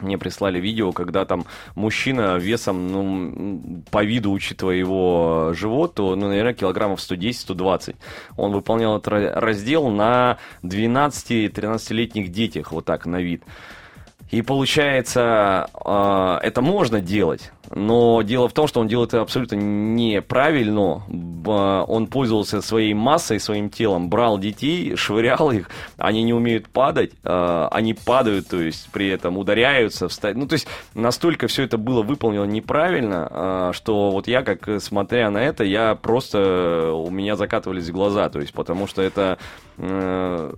мне 0.00 0.18
прислали 0.18 0.60
видео, 0.60 0.92
когда 0.92 1.24
там 1.24 1.44
мужчина 1.74 2.36
весом, 2.36 2.88
ну, 2.88 3.82
по 3.90 4.04
виду, 4.04 4.32
учитывая 4.32 4.76
его 4.76 5.52
живот, 5.54 5.94
то, 5.94 6.14
ну, 6.16 6.28
наверное, 6.28 6.54
килограммов 6.54 7.00
110-120. 7.00 7.96
Он 8.36 8.52
выполнял 8.52 8.98
этот 8.98 9.34
раздел 9.36 9.88
на 9.88 10.38
12-13-летних 10.62 12.30
детях, 12.30 12.72
вот 12.72 12.84
так, 12.84 13.06
на 13.06 13.20
вид. 13.20 13.42
И 14.30 14.42
получается, 14.42 15.68
а, 15.74 16.38
это 16.42 16.60
можно 16.60 17.00
делать, 17.00 17.52
но 17.70 18.22
дело 18.22 18.48
в 18.48 18.52
том, 18.52 18.66
что 18.66 18.80
он 18.80 18.88
делает 18.88 19.10
это 19.10 19.22
абсолютно 19.22 19.56
неправильно. 19.56 21.02
Он 21.46 22.06
пользовался 22.06 22.62
своей 22.62 22.94
массой, 22.94 23.40
своим 23.40 23.70
телом, 23.70 24.08
брал 24.08 24.38
детей, 24.38 24.96
швырял 24.96 25.50
их, 25.50 25.68
они 25.96 26.22
не 26.22 26.32
умеют 26.32 26.68
падать, 26.68 27.12
а, 27.22 27.68
они 27.70 27.94
падают, 27.94 28.48
то 28.48 28.60
есть 28.60 28.88
при 28.92 29.08
этом 29.08 29.38
ударяются, 29.38 30.08
встать. 30.08 30.36
Ну, 30.36 30.46
то 30.46 30.54
есть 30.54 30.66
настолько 30.94 31.46
все 31.46 31.64
это 31.64 31.78
было 31.78 32.02
выполнено 32.02 32.44
неправильно, 32.44 33.28
а, 33.30 33.72
что 33.72 34.10
вот 34.10 34.28
я, 34.28 34.42
как 34.42 34.80
смотря 34.80 35.30
на 35.30 35.38
это, 35.38 35.64
я 35.64 35.94
просто, 35.94 36.92
у 36.92 37.10
меня 37.10 37.36
закатывались 37.36 37.90
глаза, 37.90 38.28
то 38.28 38.40
есть 38.40 38.52
потому 38.52 38.86
что 38.86 39.02
это 39.02 39.38
э, 39.78 40.52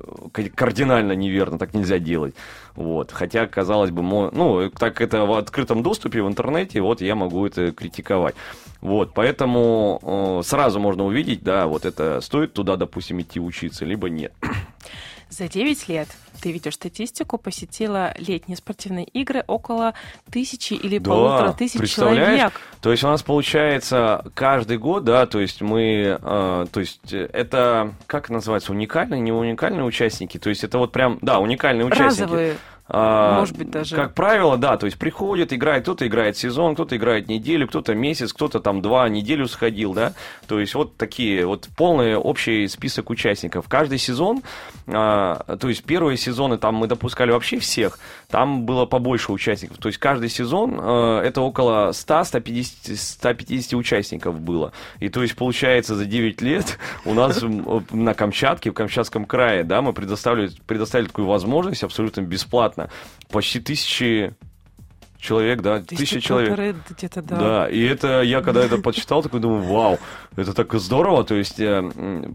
кардинально 0.55 1.13
неверно, 1.13 1.59
так 1.59 1.75
нельзя 1.75 1.99
делать. 1.99 2.35
Вот. 2.75 3.11
Хотя, 3.11 3.47
казалось 3.47 3.91
бы, 3.91 4.03
ну, 4.03 4.71
так 4.71 5.01
это 5.01 5.25
в 5.25 5.33
открытом 5.33 5.83
доступе 5.83 6.23
в 6.23 6.29
интернете, 6.29 6.81
вот 6.81 6.96
я 7.01 7.15
могу 7.15 7.47
это 7.47 7.73
критиковать. 7.73 8.35
Вот, 8.81 9.15
поэтому 9.15 10.01
э, 10.03 10.47
сразу 10.47 10.79
можно 10.79 11.05
увидеть, 11.05 11.43
да, 11.43 11.67
вот 11.67 11.85
это 11.85 12.21
стоит 12.21 12.53
туда, 12.53 12.77
допустим, 12.77 13.21
идти 13.21 13.41
учиться, 13.41 13.85
либо 13.85 14.09
нет. 14.09 14.33
За 15.29 15.49
9 15.49 15.89
лет 15.89 16.09
ты 16.41 16.53
видишь 16.53 16.75
статистику, 16.75 17.37
посетила 17.37 18.15
летние 18.19 18.57
спортивные 18.57 19.07
игры 19.07 19.43
около 19.49 19.95
тысячи 20.31 20.75
или 20.75 20.99
да, 20.99 21.11
полутора 21.11 21.53
тысяч 21.53 21.93
человек. 21.93 22.53
То 22.81 22.93
есть 22.93 23.03
у 23.03 23.09
нас 23.09 23.23
получается 23.25 24.25
каждый 24.35 24.79
год, 24.79 25.05
да, 25.05 25.27
то 25.27 25.41
есть 25.41 25.63
мы, 25.63 26.19
э, 26.23 26.67
то 26.71 26.81
есть 26.81 27.13
это, 27.13 27.93
как 28.07 28.31
называется, 28.31 28.71
уникальные, 28.73 29.21
не 29.21 29.33
уникальные 29.33 29.85
участники, 29.85 30.39
то 30.39 30.49
есть 30.49 30.63
это 30.63 30.79
вот 30.79 30.93
прям, 30.93 31.19
да, 31.23 31.41
уникальные 31.41 31.87
участники. 31.87 32.23
Разовые. 32.23 32.57
А, 32.89 33.41
Может 33.41 33.57
быть, 33.57 33.71
даже. 33.71 33.97
Как 33.97 34.15
правило, 34.15 34.57
да, 34.57 34.77
то 34.77 34.87
есть 34.87 34.97
приходит, 34.97 35.53
играет, 35.53 35.83
кто-то 35.83 36.07
играет 36.07 36.37
сезон, 36.37 36.75
кто-то 36.75 36.97
играет 36.97 37.29
неделю, 37.29 37.67
кто-то 37.67 37.95
месяц, 37.95 38.33
кто-то 38.33 38.61
там 38.61 38.81
два 38.81 39.09
неделю 39.09 39.49
сходил, 39.49 39.93
да. 39.93 40.13
То 40.47 40.61
есть 40.61 40.75
вот 40.75 40.97
такие, 40.97 41.47
вот 41.47 41.69
полный 41.77 42.17
общий 42.17 42.69
список 42.69 43.11
участников. 43.11 43.69
Каждый 43.69 43.99
сезон, 43.99 44.43
а, 44.87 45.57
то 45.57 45.69
есть 45.69 45.83
первые 45.83 46.17
сезоны 46.17 46.59
там 46.59 46.77
мы 46.77 46.87
допускали 46.87 47.33
вообще 47.33 47.59
всех, 47.59 47.99
там 48.29 48.65
было 48.67 48.87
побольше 48.87 49.33
участников. 49.33 49.79
То 49.79 49.89
есть 49.89 49.99
каждый 49.99 50.29
сезон 50.29 50.79
а, 50.81 51.21
это 51.23 51.41
около 51.41 51.91
100-150 51.91 52.95
150 52.97 53.75
участников 53.75 54.39
было. 54.39 54.73
И 55.01 55.09
то 55.09 55.23
есть 55.23 55.35
получается 55.35 55.97
за 55.97 56.05
9 56.05 56.41
лет 56.41 56.79
у 57.05 57.15
нас 57.15 57.43
на 57.91 58.15
Камчатке, 58.15 58.71
в 58.71 58.75
Камчатском 58.75 59.25
крае, 59.25 59.65
да, 59.65 59.83
мы 59.83 59.93
предоставили, 59.93 60.53
предоставили 60.69 61.09
такую 61.09 61.27
возможность 61.27 61.83
абсолютно 61.83 62.21
бесплатно 62.21 62.76
бесплатно. 62.77 62.91
Почти 63.31 63.61
тысячи 63.61 64.35
человек, 65.19 65.63
да, 65.63 65.81
тысяча 65.81 66.21
человек. 66.21 66.77
где-то, 66.91 67.23
да. 67.23 67.37
Да, 67.37 67.69
и 67.69 67.83
это, 67.83 68.23
я 68.23 68.41
когда 68.41 68.65
это 68.65 68.79
подсчитал, 68.79 69.23
такой 69.23 69.41
думаю, 69.41 69.63
вау, 69.63 69.99
это 70.37 70.53
так 70.53 70.73
здорово, 70.75 71.25
то 71.25 71.35
есть, 71.35 71.59
э, 71.61 71.83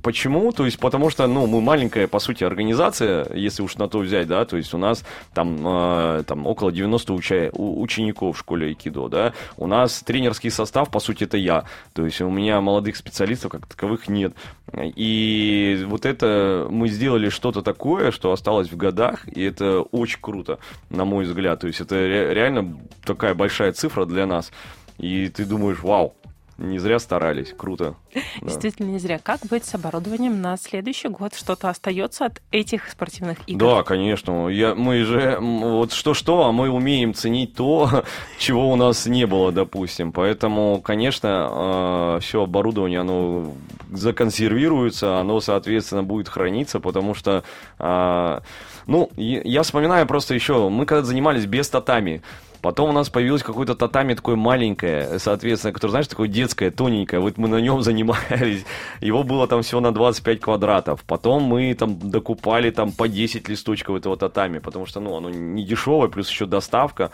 почему? 0.02 0.52
То 0.52 0.66
есть, 0.66 0.80
потому 0.80 1.10
что, 1.10 1.28
ну, 1.28 1.46
мы 1.46 1.62
маленькая, 1.62 2.08
по 2.08 2.20
сути, 2.20 2.44
организация, 2.44 3.28
если 3.34 3.62
уж 3.62 3.76
на 3.78 3.88
то 3.88 4.00
взять, 4.00 4.28
да, 4.28 4.44
то 4.46 4.58
есть, 4.58 4.74
у 4.74 4.78
нас 4.78 5.04
там, 5.34 5.58
э, 5.66 6.24
там 6.26 6.48
около 6.48 6.72
90 6.72 7.14
уча- 7.14 7.52
учеников 7.54 8.36
в 8.36 8.40
школе 8.40 8.68
Айкидо, 8.68 9.08
да, 9.08 9.34
у 9.58 9.68
нас 9.68 10.02
тренерский 10.02 10.50
состав, 10.50 10.90
по 10.90 11.00
сути, 11.00 11.26
это 11.26 11.38
я, 11.38 11.66
то 11.94 12.04
есть, 12.06 12.22
у 12.22 12.30
меня 12.30 12.60
молодых 12.62 12.96
специалистов 12.98 13.52
как 13.52 13.68
таковых 13.68 14.10
нет, 14.10 14.34
и 14.74 15.84
вот 15.88 16.06
это 16.06 16.68
мы 16.70 16.88
сделали 16.88 17.30
что-то 17.30 17.62
такое, 17.62 18.12
что 18.12 18.32
осталось 18.32 18.72
в 18.72 18.78
годах, 18.78 19.28
и 19.28 19.44
это 19.44 19.82
очень 19.82 20.20
круто, 20.22 20.58
на 20.90 21.06
мой 21.06 21.26
взгляд, 21.26 21.60
то 21.60 21.68
есть, 21.68 21.82
это 21.82 21.96
реально 21.96 22.64
такая 23.04 23.34
большая 23.34 23.74
цифра 23.74 24.06
для 24.06 24.26
нас. 24.26 24.52
И 24.98 25.30
ты 25.30 25.46
думаешь, 25.46 25.80
вау, 25.82 26.16
не 26.62 26.78
зря 26.78 27.00
старались, 27.00 27.54
круто. 27.58 27.96
Действительно, 28.42 28.88
да. 28.88 28.94
не 28.94 29.00
зря. 29.00 29.20
Как 29.22 29.40
быть 29.48 29.66
с 29.66 29.74
оборудованием 29.74 30.42
на 30.42 30.58
следующий 30.58 31.08
год? 31.08 31.34
Что-то 31.34 31.70
остается 31.70 32.26
от 32.26 32.42
этих 32.52 32.90
спортивных 32.90 33.40
игр? 33.48 33.60
Да, 33.60 33.84
конечно. 33.84 34.48
Я, 34.48 34.76
мы 34.76 35.04
же, 35.04 35.38
вот 35.40 35.92
что-что, 35.92 36.46
а 36.46 36.52
мы 36.52 36.70
умеем 36.70 37.14
ценить 37.14 37.56
то, 37.56 38.04
чего 38.38 38.72
у 38.72 38.76
нас 38.76 39.08
не 39.08 39.26
было, 39.26 39.52
допустим. 39.52 40.12
Поэтому, 40.12 40.82
конечно, 40.82 42.18
э, 42.18 42.20
все 42.22 42.44
оборудование, 42.44 43.00
оно 43.00 43.54
законсервируется, 43.92 45.18
оно, 45.18 45.42
соответственно, 45.42 46.04
будет 46.04 46.30
храниться, 46.30 46.80
потому 46.80 47.16
что, 47.16 47.44
э, 47.80 48.40
ну, 48.86 49.10
я 49.18 49.64
вспоминаю 49.64 50.06
просто 50.06 50.36
еще, 50.36 50.70
мы 50.70 50.86
когда 50.86 51.04
занимались 51.04 51.46
без 51.48 51.70
татами, 51.70 52.22
Потом 52.62 52.90
у 52.90 52.94
нас 52.94 53.10
появилось 53.10 53.44
какое-то 53.44 53.76
татами 53.76 54.14
такое 54.14 54.36
маленькое, 54.36 55.20
соответственно, 55.20 55.74
которое, 55.74 55.92
знаешь, 55.92 56.08
такое 56.08 56.28
детское, 56.28 56.72
тоненькое. 56.72 57.20
Вот 57.20 57.38
мы 57.38 57.48
на 57.48 57.60
нем 57.60 57.82
занимались. 57.84 58.66
Его 59.02 59.24
было 59.24 59.48
там 59.48 59.62
всего 59.62 59.82
на 59.82 59.92
25 59.92 60.40
квадратов. 60.40 61.04
Потом 61.04 61.44
мы 61.44 61.74
там 61.74 61.98
докупали 61.98 62.70
там 62.70 62.92
по 62.92 63.08
10 63.08 63.50
листочков 63.50 63.98
этого 63.98 64.16
татами, 64.18 64.60
потому 64.60 64.86
что, 64.86 65.00
ну, 65.00 65.16
оно 65.16 65.30
не 65.30 65.66
дешевое, 65.66 66.10
плюс 66.10 66.30
еще 66.30 66.46
доставка. 66.46 67.12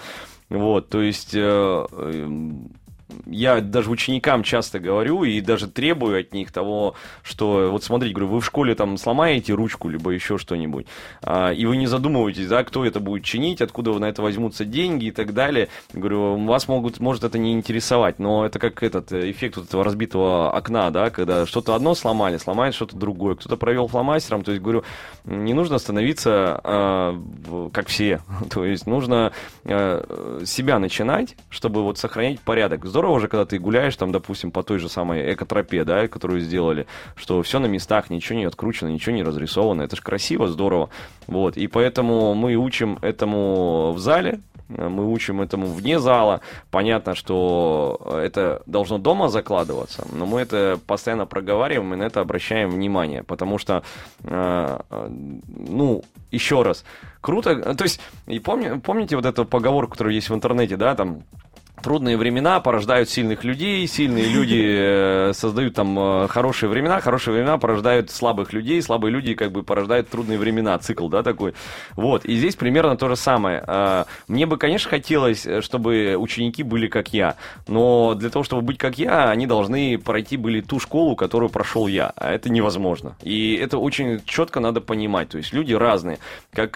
Вот, 0.50 0.90
то 0.90 1.02
есть... 1.02 1.32
Э, 1.34 1.86
я 3.26 3.62
даже 3.62 3.90
ученикам 3.90 4.44
часто 4.44 4.80
говорю 4.80 5.24
и 5.24 5.42
даже 5.42 5.68
требую 5.68 6.20
от 6.20 6.34
них 6.34 6.52
того, 6.52 6.96
что 7.24 7.70
вот 7.72 7.84
смотрите, 7.84 8.14
говорю, 8.14 8.32
вы 8.32 8.42
в 8.42 8.46
школе 8.46 8.76
там 8.76 8.98
сломаете 8.98 9.54
ручку, 9.54 9.90
либо 9.90 10.12
еще 10.12 10.38
что-нибудь, 10.38 10.88
а, 11.22 11.52
и 11.52 11.66
вы 11.66 11.78
не 11.78 11.88
задумываетесь, 11.88 12.48
да, 12.48 12.64
кто 12.64 12.86
это 12.86 13.00
будет 13.00 13.24
чинить, 13.24 13.62
откуда 13.62 13.98
на 14.00 14.06
это 14.06 14.22
возьмутся 14.22 14.66
деньги 14.66 15.06
и 15.06 15.12
так 15.12 15.34
далее. 15.34 15.70
Говорю, 15.94 16.38
вас 16.46 16.68
могут, 16.68 17.00
может 17.00 17.24
это 17.24 17.38
не 17.38 17.54
интересовать, 17.54 18.20
но 18.20 18.46
это 18.46 18.60
как 18.60 18.84
этот 18.84 19.12
эффект 19.14 19.58
вот 19.58 19.68
этого 19.68 19.84
разбитого 19.84 20.52
окна, 20.52 20.92
да, 20.92 21.10
когда 21.10 21.46
что-то 21.46 21.76
одно 21.76 21.96
сломали, 21.96 22.38
сломает 22.38 22.76
что-то 22.76 22.96
другое, 22.98 23.36
кто-то 23.36 23.58
провел 23.58 23.88
фломастером, 23.88 24.44
то 24.44 24.52
есть 24.52 24.62
говорю, 24.62 24.84
не 25.26 25.54
нужно 25.54 25.78
становиться 25.78 26.60
э, 26.64 27.70
как 27.72 27.88
все, 27.88 28.22
то 28.50 28.66
есть 28.66 28.88
нужно 28.88 29.32
э, 29.64 30.42
себя 30.46 30.80
начинать, 30.80 31.36
чтобы 31.50 31.84
вот 31.84 31.98
сохранять 31.98 32.40
порядок. 32.42 32.86
Здорово 32.98 33.20
же, 33.20 33.28
когда 33.28 33.46
ты 33.46 33.60
гуляешь 33.60 33.96
там, 33.96 34.12
допустим, 34.12 34.50
по 34.50 34.64
той 34.64 34.80
же 34.80 34.90
самой 34.90 35.32
экотропе, 35.32 35.84
да, 35.84 36.08
которую 36.08 36.40
сделали, 36.40 36.88
что 37.16 37.44
все 37.44 37.60
на 37.60 37.68
местах, 37.68 38.10
ничего 38.10 38.40
не 38.40 38.46
откручено, 38.46 38.88
ничего 38.88 39.14
не 39.14 39.22
разрисовано, 39.22 39.84
это 39.84 39.96
же 39.96 40.02
красиво, 40.02 40.48
здорово, 40.48 40.90
вот, 41.28 41.58
и 41.58 41.68
поэтому 41.68 42.34
мы 42.34 42.56
учим 42.56 42.98
этому 43.04 43.92
в 43.92 44.00
зале, 44.00 44.40
мы 44.68 45.12
учим 45.12 45.42
этому 45.42 45.68
вне 45.68 46.00
зала. 46.00 46.42
Понятно, 46.72 47.14
что 47.14 48.02
это 48.12 48.64
должно 48.66 48.98
дома 48.98 49.30
закладываться, 49.30 50.08
но 50.12 50.26
мы 50.26 50.42
это 50.42 50.80
постоянно 50.88 51.28
проговариваем 51.28 51.94
и 51.94 51.98
на 51.98 52.04
это 52.04 52.20
обращаем 52.22 52.72
внимание, 52.72 53.22
потому 53.22 53.60
что, 53.60 53.84
э, 54.24 54.80
ну, 54.90 56.04
еще 56.32 56.64
раз, 56.64 56.84
круто, 57.22 57.76
то 57.76 57.84
есть, 57.84 58.02
и 58.26 58.40
помни, 58.40 58.80
помните 58.80 59.16
вот 59.16 59.26
эту 59.26 59.46
поговорку, 59.46 59.92
которая 59.92 60.16
есть 60.16 60.30
в 60.30 60.34
интернете, 60.34 60.78
да, 60.78 60.96
там, 60.96 61.22
Трудные 61.82 62.18
времена 62.18 62.60
порождают 62.60 63.08
сильных 63.08 63.44
людей, 63.44 63.86
сильные 63.86 64.28
люди 64.28 64.66
э, 64.66 65.34
создают 65.34 65.76
там 65.76 65.98
э, 66.00 66.28
хорошие 66.28 66.70
времена, 66.70 67.00
хорошие 67.02 67.36
времена 67.36 67.60
порождают 67.60 68.10
слабых 68.10 68.52
людей, 68.52 68.82
слабые 68.82 69.12
люди 69.12 69.36
как 69.36 69.52
бы 69.52 69.62
порождают 69.62 70.10
трудные 70.10 70.40
времена, 70.40 70.76
цикл, 70.80 71.08
да, 71.08 71.22
такой. 71.22 71.54
Вот, 71.96 72.26
и 72.26 72.36
здесь 72.36 72.56
примерно 72.56 72.98
то 72.98 73.08
же 73.08 73.16
самое. 73.16 73.64
Э, 73.68 74.06
мне 74.28 74.48
бы, 74.48 74.58
конечно, 74.58 74.90
хотелось, 74.90 75.48
чтобы 75.62 76.16
ученики 76.18 76.64
были 76.64 76.88
как 76.88 77.14
я, 77.14 77.36
но 77.68 78.16
для 78.16 78.32
того, 78.32 78.44
чтобы 78.44 78.64
быть 78.64 78.80
как 78.80 78.98
я, 78.98 79.30
они 79.30 79.46
должны 79.46 80.00
пройти 80.00 80.36
были 80.36 80.62
ту 80.62 80.80
школу, 80.80 81.16
которую 81.16 81.50
прошел 81.50 81.86
я, 81.86 82.12
а 82.16 82.32
это 82.32 82.50
невозможно. 82.50 83.16
И 83.22 83.54
это 83.56 83.78
очень 83.78 84.24
четко 84.26 84.60
надо 84.60 84.82
понимать, 84.82 85.30
то 85.30 85.38
есть 85.38 85.54
люди 85.54 85.74
разные. 85.74 86.18
Как 86.52 86.76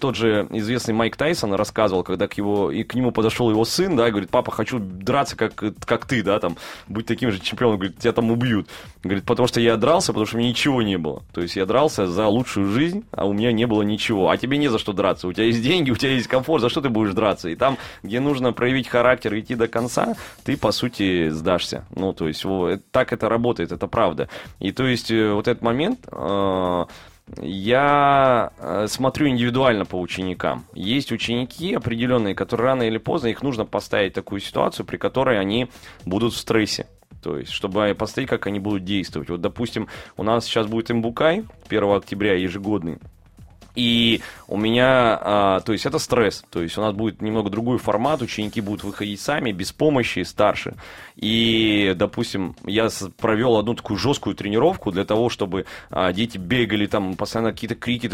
тот 0.00 0.16
же 0.16 0.46
известный 0.50 0.94
Майк 0.94 1.16
Тайсон 1.16 1.52
рассказывал, 1.52 2.02
когда 2.02 2.26
к, 2.26 2.38
его, 2.38 2.70
и 2.70 2.84
к 2.84 2.94
нему 2.94 3.10
подошел 3.10 3.50
его 3.50 3.66
сын, 3.66 3.94
да, 3.96 4.13
говорит, 4.14 4.30
папа, 4.30 4.50
хочу 4.50 4.78
драться, 4.78 5.36
как, 5.36 5.54
как 5.54 6.06
ты, 6.06 6.22
да, 6.22 6.38
там, 6.38 6.56
быть 6.88 7.06
таким 7.06 7.30
же 7.30 7.40
чемпионом, 7.40 7.78
говорит, 7.78 7.98
тебя 7.98 8.12
там 8.12 8.30
убьют. 8.30 8.68
Говорит, 9.02 9.24
потому 9.24 9.46
что 9.46 9.60
я 9.60 9.76
дрался, 9.76 10.08
потому 10.08 10.26
что 10.26 10.36
у 10.36 10.40
меня 10.40 10.50
ничего 10.50 10.82
не 10.82 10.96
было. 10.96 11.22
То 11.32 11.42
есть 11.42 11.56
я 11.56 11.66
дрался 11.66 12.06
за 12.06 12.26
лучшую 12.26 12.68
жизнь, 12.68 13.04
а 13.10 13.26
у 13.26 13.32
меня 13.32 13.52
не 13.52 13.66
было 13.66 13.82
ничего. 13.82 14.30
А 14.30 14.36
тебе 14.36 14.58
не 14.58 14.68
за 14.68 14.78
что 14.78 14.92
драться. 14.92 15.28
У 15.28 15.32
тебя 15.32 15.46
есть 15.46 15.62
деньги, 15.62 15.90
у 15.90 15.96
тебя 15.96 16.12
есть 16.12 16.28
комфорт, 16.28 16.62
за 16.62 16.68
что 16.68 16.80
ты 16.80 16.88
будешь 16.88 17.12
драться? 17.12 17.48
И 17.48 17.56
там, 17.56 17.78
где 18.02 18.20
нужно 18.20 18.52
проявить 18.52 18.88
характер 18.88 19.34
и 19.34 19.40
идти 19.40 19.54
до 19.54 19.68
конца, 19.68 20.16
ты, 20.44 20.56
по 20.56 20.72
сути, 20.72 21.28
сдашься. 21.28 21.84
Ну, 21.94 22.12
то 22.12 22.28
есть, 22.28 22.44
вот, 22.44 22.80
так 22.90 23.12
это 23.12 23.28
работает, 23.28 23.72
это 23.72 23.86
правда. 23.86 24.28
И 24.60 24.72
то 24.72 24.86
есть, 24.86 25.10
э, 25.10 25.32
вот 25.32 25.48
этот 25.48 25.62
момент... 25.62 26.00
Э- 26.10 26.84
я 27.40 28.52
э, 28.58 28.86
смотрю 28.88 29.28
индивидуально 29.28 29.84
по 29.84 29.98
ученикам. 29.98 30.66
Есть 30.74 31.10
ученики 31.12 31.74
определенные, 31.74 32.34
которые 32.34 32.68
рано 32.68 32.82
или 32.82 32.98
поздно, 32.98 33.28
их 33.28 33.42
нужно 33.42 33.64
поставить 33.64 34.12
в 34.12 34.16
такую 34.16 34.40
ситуацию, 34.40 34.84
при 34.86 34.96
которой 34.96 35.38
они 35.38 35.68
будут 36.04 36.34
в 36.34 36.36
стрессе. 36.36 36.86
То 37.22 37.38
есть, 37.38 37.52
чтобы 37.52 37.94
посмотреть, 37.98 38.28
как 38.28 38.46
они 38.46 38.60
будут 38.60 38.84
действовать. 38.84 39.30
Вот, 39.30 39.40
допустим, 39.40 39.88
у 40.18 40.22
нас 40.22 40.44
сейчас 40.44 40.66
будет 40.66 40.90
имбукай 40.90 41.44
1 41.68 41.84
октября 41.90 42.34
ежегодный. 42.34 42.98
И 43.74 44.20
у 44.46 44.56
меня, 44.56 45.18
а, 45.20 45.60
то 45.60 45.72
есть 45.72 45.84
это 45.84 45.98
стресс, 45.98 46.44
то 46.50 46.62
есть 46.62 46.78
у 46.78 46.80
нас 46.80 46.94
будет 46.94 47.20
немного 47.20 47.50
другой 47.50 47.78
формат, 47.78 48.22
ученики 48.22 48.60
будут 48.60 48.84
выходить 48.84 49.20
сами, 49.20 49.52
без 49.52 49.72
помощи, 49.72 50.22
старше. 50.22 50.74
И, 51.16 51.94
допустим, 51.96 52.54
я 52.64 52.88
провел 53.18 53.56
одну 53.56 53.74
такую 53.74 53.98
жесткую 53.98 54.36
тренировку 54.36 54.92
для 54.92 55.04
того, 55.04 55.28
чтобы 55.28 55.66
а, 55.90 56.12
дети 56.12 56.38
бегали, 56.38 56.86
там 56.86 57.16
постоянно 57.16 57.52
какие-то 57.52 57.74
крики, 57.74 58.10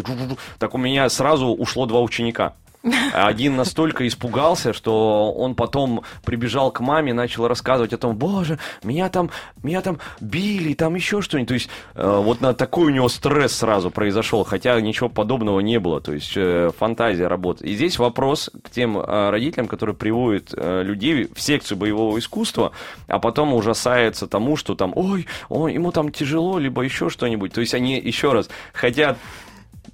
так, 0.59 0.75
у 0.75 0.79
меня 0.79 1.09
сразу 1.09 1.47
ушло 1.49 1.87
два 1.87 2.01
ученика. 2.01 2.55
Один 3.13 3.57
настолько 3.57 4.07
испугался, 4.07 4.73
что 4.73 5.33
он 5.33 5.55
потом 5.55 6.03
прибежал 6.25 6.71
к 6.71 6.81
маме, 6.81 7.13
начал 7.13 7.47
рассказывать 7.47 7.93
о 7.93 7.99
том, 7.99 8.17
боже, 8.17 8.59
меня 8.83 9.11
там, 9.11 9.31
меня 9.63 9.83
там 9.83 9.99
били, 10.21 10.73
там 10.73 10.95
еще 10.95 11.21
что-нибудь. 11.21 11.49
То 11.49 11.55
есть 11.55 11.71
э, 11.95 12.21
вот 12.23 12.41
на 12.41 12.55
такой 12.55 12.87
у 12.87 12.95
него 12.95 13.09
стресс 13.09 13.53
сразу 13.53 13.91
произошел, 13.91 14.45
хотя 14.45 14.81
ничего 14.81 15.11
подобного 15.11 15.61
не 15.61 15.79
было. 15.79 16.01
То 16.01 16.13
есть 16.13 16.33
э, 16.37 16.71
фантазия 16.79 17.27
работает. 17.27 17.71
И 17.71 17.75
здесь 17.75 17.99
вопрос 17.99 18.51
к 18.63 18.71
тем 18.71 18.99
э, 18.99 19.31
родителям, 19.31 19.69
которые 19.69 19.95
приводят 19.95 20.55
э, 20.57 20.83
людей 20.83 21.29
в 21.35 21.41
секцию 21.41 21.77
боевого 21.77 22.19
искусства, 22.19 22.73
а 23.09 23.19
потом 23.19 23.53
ужасаются 23.53 24.27
тому, 24.27 24.57
что 24.57 24.75
там, 24.75 24.93
ой, 24.97 25.27
ой, 25.51 25.75
ему 25.75 25.93
там 25.93 26.11
тяжело, 26.11 26.59
либо 26.59 26.81
еще 26.81 27.11
что-нибудь. 27.11 27.53
То 27.53 27.61
есть 27.61 27.75
они 27.75 28.01
еще 28.01 28.33
раз 28.33 28.49
хотят 28.73 29.19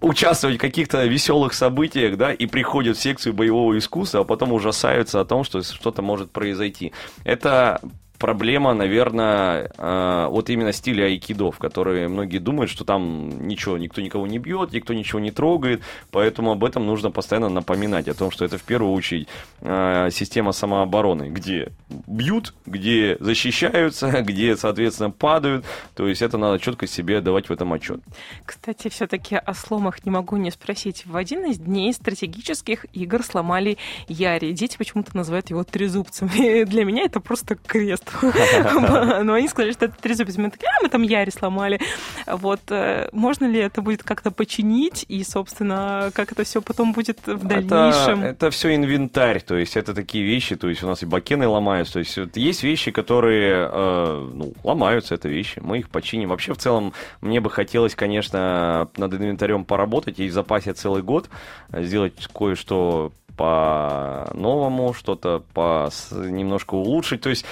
участвовать 0.00 0.56
в 0.56 0.60
каких-то 0.60 1.04
веселых 1.06 1.54
событиях, 1.54 2.16
да, 2.16 2.32
и 2.32 2.46
приходят 2.46 2.96
в 2.96 3.00
секцию 3.00 3.32
боевого 3.32 3.76
искусства, 3.78 4.20
а 4.20 4.24
потом 4.24 4.52
ужасаются 4.52 5.20
о 5.20 5.24
том, 5.24 5.44
что 5.44 5.62
что-то 5.62 6.02
может 6.02 6.30
произойти. 6.30 6.92
Это 7.24 7.80
проблема, 8.18 8.74
наверное, 8.74 9.70
э, 9.76 10.26
вот 10.30 10.50
именно 10.50 10.72
стиля 10.72 11.04
айкидо, 11.04 11.50
в 11.50 11.58
которой 11.58 12.08
многие 12.08 12.38
думают, 12.38 12.70
что 12.70 12.84
там 12.84 13.46
ничего, 13.46 13.78
никто 13.78 14.00
никого 14.00 14.26
не 14.26 14.38
бьет, 14.38 14.72
никто 14.72 14.94
ничего 14.94 15.20
не 15.20 15.30
трогает, 15.30 15.82
поэтому 16.10 16.52
об 16.52 16.64
этом 16.64 16.86
нужно 16.86 17.10
постоянно 17.10 17.48
напоминать, 17.48 18.08
о 18.08 18.14
том, 18.14 18.30
что 18.30 18.44
это 18.44 18.58
в 18.58 18.62
первую 18.62 18.92
очередь 18.92 19.28
э, 19.60 20.08
система 20.10 20.52
самообороны, 20.52 21.28
где 21.28 21.72
бьют, 22.06 22.54
где 22.64 23.16
защищаются, 23.20 24.10
где, 24.22 24.56
соответственно, 24.56 25.10
падают, 25.10 25.64
то 25.94 26.08
есть 26.08 26.22
это 26.22 26.38
надо 26.38 26.58
четко 26.58 26.86
себе 26.86 27.20
давать 27.20 27.48
в 27.48 27.52
этом 27.52 27.72
отчет. 27.72 28.00
Кстати, 28.44 28.88
все-таки 28.88 29.36
о 29.36 29.54
сломах 29.54 30.04
не 30.04 30.10
могу 30.10 30.36
не 30.36 30.50
спросить. 30.50 31.04
В 31.06 31.16
один 31.16 31.44
из 31.44 31.58
дней 31.58 31.92
стратегических 31.92 32.86
игр 32.92 33.22
сломали 33.22 33.78
Яри. 34.08 34.52
Дети 34.52 34.76
почему-то 34.76 35.16
называют 35.16 35.50
его 35.50 35.64
трезубцем. 35.64 36.30
И 36.34 36.64
для 36.76 36.84
меня 36.84 37.02
это 37.02 37.20
просто 37.20 37.56
крест 37.56 38.05
Но 39.22 39.34
они 39.34 39.48
сказали, 39.48 39.72
что 39.72 39.86
это 39.86 39.94
трезубец. 40.00 40.36
Мы 40.36 40.50
такие, 40.50 40.68
а, 40.68 40.82
мы 40.82 40.88
там 40.88 41.02
Яри 41.02 41.30
сломали. 41.30 41.80
Вот, 42.26 42.60
э, 42.70 43.08
можно 43.12 43.44
ли 43.46 43.58
это 43.58 43.82
будет 43.82 44.02
как-то 44.02 44.30
починить? 44.30 45.04
И, 45.08 45.22
собственно, 45.24 46.10
как 46.14 46.32
это 46.32 46.44
все 46.44 46.62
потом 46.62 46.92
будет 46.92 47.18
в 47.26 47.46
дальнейшем? 47.46 48.22
Это, 48.22 48.50
все 48.50 48.74
инвентарь, 48.74 49.40
то 49.40 49.56
есть 49.56 49.76
это 49.76 49.94
такие 49.94 50.24
вещи, 50.24 50.56
то 50.56 50.68
есть 50.68 50.82
у 50.82 50.86
нас 50.86 51.02
и 51.02 51.06
бакены 51.06 51.48
ломаются, 51.48 51.94
то 51.94 51.98
есть 52.00 52.18
есть 52.34 52.62
вещи, 52.62 52.90
которые, 52.90 53.68
э, 53.70 54.30
ну, 54.34 54.52
ломаются, 54.62 55.14
это 55.14 55.28
вещи, 55.28 55.60
мы 55.60 55.78
их 55.78 55.88
починим. 55.88 56.28
Вообще, 56.28 56.54
в 56.54 56.58
целом, 56.58 56.92
мне 57.20 57.40
бы 57.40 57.50
хотелось, 57.50 57.94
конечно, 57.94 58.88
над 58.96 59.14
инвентарем 59.14 59.64
поработать 59.64 60.20
и 60.20 60.28
в 60.28 60.32
запасе 60.32 60.72
целый 60.72 61.02
год 61.02 61.28
сделать 61.72 62.28
кое-что 62.32 63.12
по-новому, 63.36 64.94
что-то 64.94 65.42
по 65.52 65.90
немножко 66.10 66.74
улучшить. 66.74 67.20
То 67.20 67.30
есть 67.30 67.44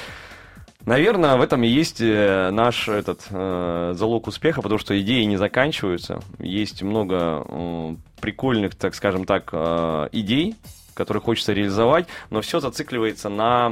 Наверное, 0.87 1.37
в 1.37 1.43
этом 1.43 1.65
и 1.65 1.69
есть 1.69 2.01
э, 2.03 2.51
наш 2.51 2.89
этот 2.89 3.27
э, 3.31 3.95
залог 3.97 4.27
успеха, 4.27 4.61
потому 4.61 4.79
что 4.79 5.01
идеи 5.01 5.23
не 5.25 5.39
заканчиваются. 5.39 6.21
Есть 6.39 6.83
много 6.83 7.43
э, 7.49 7.97
прикольных, 8.21 8.75
так 8.75 8.95
скажем 8.95 9.25
так, 9.25 9.49
э, 9.53 10.09
идей, 10.13 10.57
которые 10.93 11.23
хочется 11.23 11.55
реализовать, 11.55 12.07
но 12.29 12.43
все 12.43 12.61
зацикливается 12.61 13.31
на, 13.31 13.71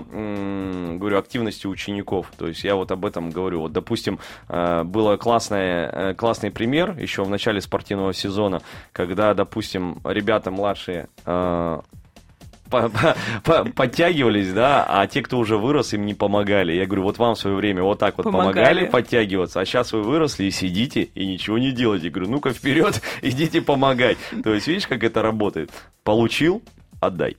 говорю, 0.99 1.19
активности 1.19 1.67
учеников. 1.67 2.33
То 2.37 2.49
есть 2.49 2.65
я 2.65 2.75
вот 2.77 2.91
об 2.91 3.05
этом 3.05 3.31
говорю. 3.31 3.61
Вот, 3.61 3.73
допустим, 3.73 4.19
э, 4.49 4.83
был 4.83 5.17
классный, 5.19 5.61
э, 5.61 6.15
классный 6.15 6.51
пример 6.51 6.99
еще 6.99 7.25
в 7.25 7.29
начале 7.29 7.61
спортивного 7.61 8.15
сезона, 8.15 8.63
когда, 8.93 9.35
допустим, 9.35 10.01
ребята 10.05 10.51
младшие 10.51 11.09
подтягивались, 13.75 14.53
да, 14.53 14.85
а 14.89 15.07
те, 15.07 15.23
кто 15.23 15.39
уже 15.39 15.57
вырос, 15.57 15.93
им 15.93 16.07
не 16.07 16.15
помогали. 16.15 16.73
Я 16.73 16.87
говорю, 16.87 17.03
вот 17.05 17.19
вам 17.19 17.35
в 17.35 17.39
свое 17.39 17.57
время 17.57 17.83
вот 17.83 17.99
так 17.99 18.17
вот 18.19 18.25
помогали, 18.25 18.53
помогали 18.53 18.87
подтягиваться, 18.87 19.61
а 19.61 19.65
сейчас 19.65 19.93
вы 19.93 20.03
выросли 20.03 20.45
и 20.45 20.51
сидите 20.51 21.03
и 21.03 21.27
ничего 21.27 21.59
не 21.59 21.73
делаете. 21.73 22.07
Я 22.07 22.11
говорю, 22.13 22.31
ну-ка 22.31 22.51
вперед, 22.51 23.01
идите 23.23 23.61
помогать. 23.61 24.19
То 24.43 24.55
есть, 24.55 24.67
видишь, 24.67 24.87
как 24.87 25.05
это 25.05 25.23
работает? 25.23 25.71
Получил, 26.05 26.63
отдай. 27.01 27.37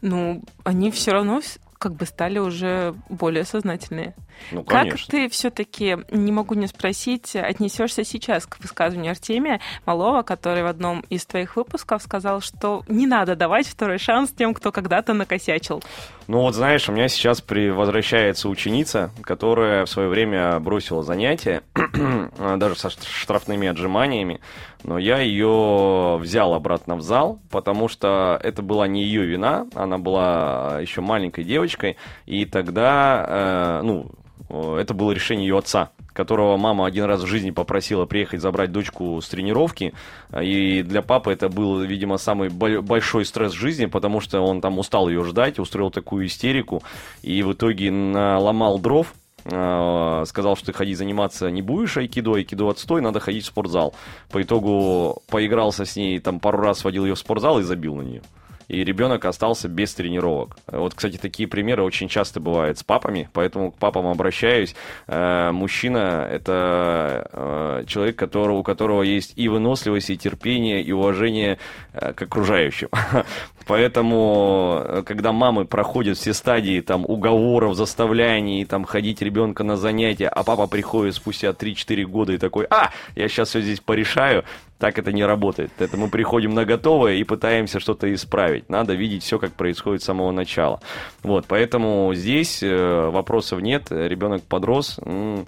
Ну, 0.00 0.42
они 0.64 0.90
все 0.90 1.12
равно 1.12 1.40
как 1.78 1.94
бы 1.94 2.06
стали 2.06 2.38
уже 2.38 2.94
более 3.08 3.44
сознательные. 3.44 4.14
Ну, 4.52 4.62
Как 4.64 4.96
ты 5.08 5.28
все-таки, 5.28 5.96
не 6.10 6.32
могу 6.32 6.54
не 6.54 6.66
спросить, 6.66 7.34
отнесешься 7.34 8.04
сейчас 8.04 8.46
к 8.46 8.58
высказыванию 8.60 9.12
Артемия 9.12 9.60
Малова, 9.86 10.22
который 10.22 10.62
в 10.62 10.66
одном 10.66 11.00
из 11.08 11.24
твоих 11.26 11.56
выпусков 11.56 12.02
сказал, 12.02 12.40
что 12.40 12.82
не 12.88 13.06
надо 13.06 13.34
давать 13.34 13.66
второй 13.66 13.98
шанс 13.98 14.30
тем, 14.30 14.54
кто 14.54 14.72
когда-то 14.72 15.14
накосячил. 15.14 15.82
Ну 16.26 16.40
вот 16.40 16.54
знаешь, 16.54 16.88
у 16.88 16.92
меня 16.92 17.08
сейчас 17.08 17.40
при... 17.40 17.70
возвращается 17.70 18.48
ученица, 18.48 19.10
которая 19.22 19.84
в 19.84 19.90
свое 19.90 20.08
время 20.08 20.58
бросила 20.60 21.02
занятия, 21.02 21.62
даже 22.56 22.76
со 22.76 22.90
штрафными 22.90 23.68
отжиманиями, 23.68 24.40
но 24.86 24.98
я 24.98 25.18
ее 25.18 26.16
взял 26.16 26.54
обратно 26.54 26.94
в 26.94 27.02
зал, 27.02 27.40
потому 27.50 27.88
что 27.88 28.38
это 28.40 28.62
была 28.62 28.86
не 28.86 29.02
ее 29.02 29.26
вина, 29.26 29.66
она 29.74 29.98
была 29.98 30.78
еще 30.80 31.00
маленькой 31.00 31.42
девочкой, 31.42 31.96
и 32.24 32.44
тогда, 32.44 33.26
э, 33.28 33.80
ну, 33.82 34.06
э, 34.48 34.78
это 34.80 34.94
было 34.94 35.10
решение 35.10 35.48
ее 35.48 35.58
отца, 35.58 35.90
которого 36.12 36.56
мама 36.56 36.86
один 36.86 37.06
раз 37.06 37.20
в 37.22 37.26
жизни 37.26 37.50
попросила 37.50 38.06
приехать 38.06 38.40
забрать 38.40 38.70
дочку 38.70 39.20
с 39.20 39.28
тренировки. 39.28 39.92
И 40.40 40.82
для 40.82 41.02
папы 41.02 41.32
это 41.32 41.48
был, 41.48 41.80
видимо, 41.80 42.16
самый 42.16 42.48
бо- 42.48 42.80
большой 42.80 43.24
стресс 43.24 43.54
в 43.54 43.58
жизни, 43.58 43.86
потому 43.86 44.20
что 44.20 44.40
он 44.40 44.60
там 44.60 44.78
устал 44.78 45.08
ее 45.08 45.24
ждать, 45.24 45.58
устроил 45.58 45.90
такую 45.90 46.26
истерику. 46.26 46.84
И 47.22 47.42
в 47.42 47.54
итоге 47.54 47.90
наломал 47.90 48.78
дров, 48.78 49.12
э, 49.12 49.25
сказал, 49.46 50.56
что 50.56 50.66
ты 50.66 50.72
ходить 50.72 50.98
заниматься 50.98 51.50
не 51.50 51.62
будешь 51.62 51.96
айкидо, 51.96 52.34
айкидо 52.34 52.68
отстой, 52.68 53.00
надо 53.00 53.20
ходить 53.20 53.44
в 53.44 53.48
спортзал. 53.48 53.94
По 54.30 54.42
итогу 54.42 55.22
поигрался 55.28 55.84
с 55.84 55.96
ней, 55.96 56.18
там 56.18 56.40
пару 56.40 56.58
раз 56.58 56.84
водил 56.84 57.04
ее 57.04 57.14
в 57.14 57.18
спортзал 57.18 57.60
и 57.60 57.62
забил 57.62 57.94
на 57.94 58.02
нее 58.02 58.22
и 58.68 58.82
ребенок 58.84 59.24
остался 59.24 59.68
без 59.68 59.94
тренировок. 59.94 60.56
Вот, 60.66 60.94
кстати, 60.94 61.16
такие 61.16 61.48
примеры 61.48 61.82
очень 61.82 62.08
часто 62.08 62.40
бывают 62.40 62.78
с 62.78 62.82
папами, 62.82 63.28
поэтому 63.32 63.70
к 63.70 63.78
папам 63.78 64.06
обращаюсь. 64.06 64.74
Э, 65.06 65.50
мужчина– 65.52 66.26
это 66.30 67.28
э, 67.32 67.84
человек, 67.86 68.22
у 68.34 68.62
которого 68.62 69.02
есть 69.02 69.34
и 69.36 69.48
выносливость, 69.48 70.10
и 70.10 70.18
терпение, 70.18 70.82
и 70.82 70.92
уважение 70.92 71.58
э, 71.92 72.12
к 72.12 72.22
окружающим. 72.22 72.88
Поэтому, 73.66 74.80
э, 74.84 75.02
когда 75.04 75.32
мамы 75.32 75.64
проходят 75.64 76.16
все 76.16 76.32
стадии 76.32 76.80
там, 76.80 77.04
уговоров, 77.06 77.74
заставляний, 77.74 78.64
там, 78.64 78.84
ходить 78.84 79.20
ребенка 79.22 79.64
на 79.64 79.76
занятия, 79.76 80.28
а 80.28 80.44
папа 80.44 80.66
приходит 80.68 81.14
спустя 81.14 81.52
3-4 81.52 82.04
года 82.04 82.32
и 82.32 82.38
такой, 82.38 82.66
а, 82.70 82.90
я 83.16 83.28
сейчас 83.28 83.48
все 83.50 83.60
здесь 83.60 83.80
порешаю, 83.80 84.44
так 84.78 84.98
это 84.98 85.10
не 85.12 85.24
работает. 85.24 85.72
Это 85.78 85.96
мы 85.96 86.08
приходим 86.08 86.54
на 86.54 86.64
готовое 86.64 87.14
и 87.14 87.24
пытаемся 87.24 87.80
что-то 87.80 88.12
исправить. 88.14 88.68
Надо 88.68 88.94
видеть 88.94 89.24
все, 89.24 89.38
как 89.38 89.52
происходит 89.52 90.02
с 90.02 90.06
самого 90.06 90.30
начала. 90.30 90.80
Вот, 91.22 91.46
поэтому 91.48 92.12
здесь 92.14 92.62
э, 92.62 93.10
вопросов 93.10 93.60
нет. 93.62 93.86
Ребенок 93.90 94.42
подрос. 94.42 94.98
м, 95.04 95.46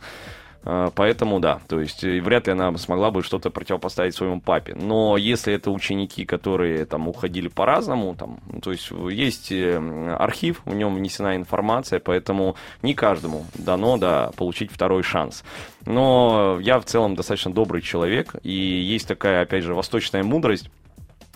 Поэтому 0.94 1.40
да, 1.40 1.61
то 1.66 1.81
есть 1.81 2.04
э, 2.04 2.20
вряд 2.20 2.46
ли 2.46 2.52
она 2.52 2.76
смогла 2.76 3.11
бы 3.11 3.22
что-то 3.22 3.48
противопоставить 3.48 4.14
своему 4.14 4.38
папе. 4.38 4.74
Но 4.74 5.16
если 5.16 5.54
это 5.54 5.70
ученики, 5.70 6.26
которые 6.26 6.85
там 6.85 7.09
уходили 7.09 7.48
по-разному, 7.48 8.14
там, 8.14 8.40
ну, 8.52 8.61
то 8.61 8.72
есть 8.72 8.90
есть 8.90 9.50
э, 9.50 10.16
архив, 10.18 10.61
в 10.66 10.74
нем 10.74 10.94
внесена 10.94 11.37
информация, 11.37 12.00
поэтому 12.00 12.54
не 12.83 12.92
каждому 12.92 13.46
дано 13.54 13.96
да, 13.96 14.31
получить 14.37 14.70
второй 14.70 15.02
шанс. 15.02 15.42
Но 15.87 16.59
я 16.61 16.78
в 16.78 16.85
целом 16.85 17.14
достаточно 17.14 17.50
добрый 17.50 17.81
человек, 17.81 18.35
и 18.42 18.52
есть 18.52 19.09
такая, 19.09 19.40
опять 19.40 19.64
же, 19.64 19.72
восточная 19.72 20.22
мудрость, 20.22 20.68
а, 20.68 20.88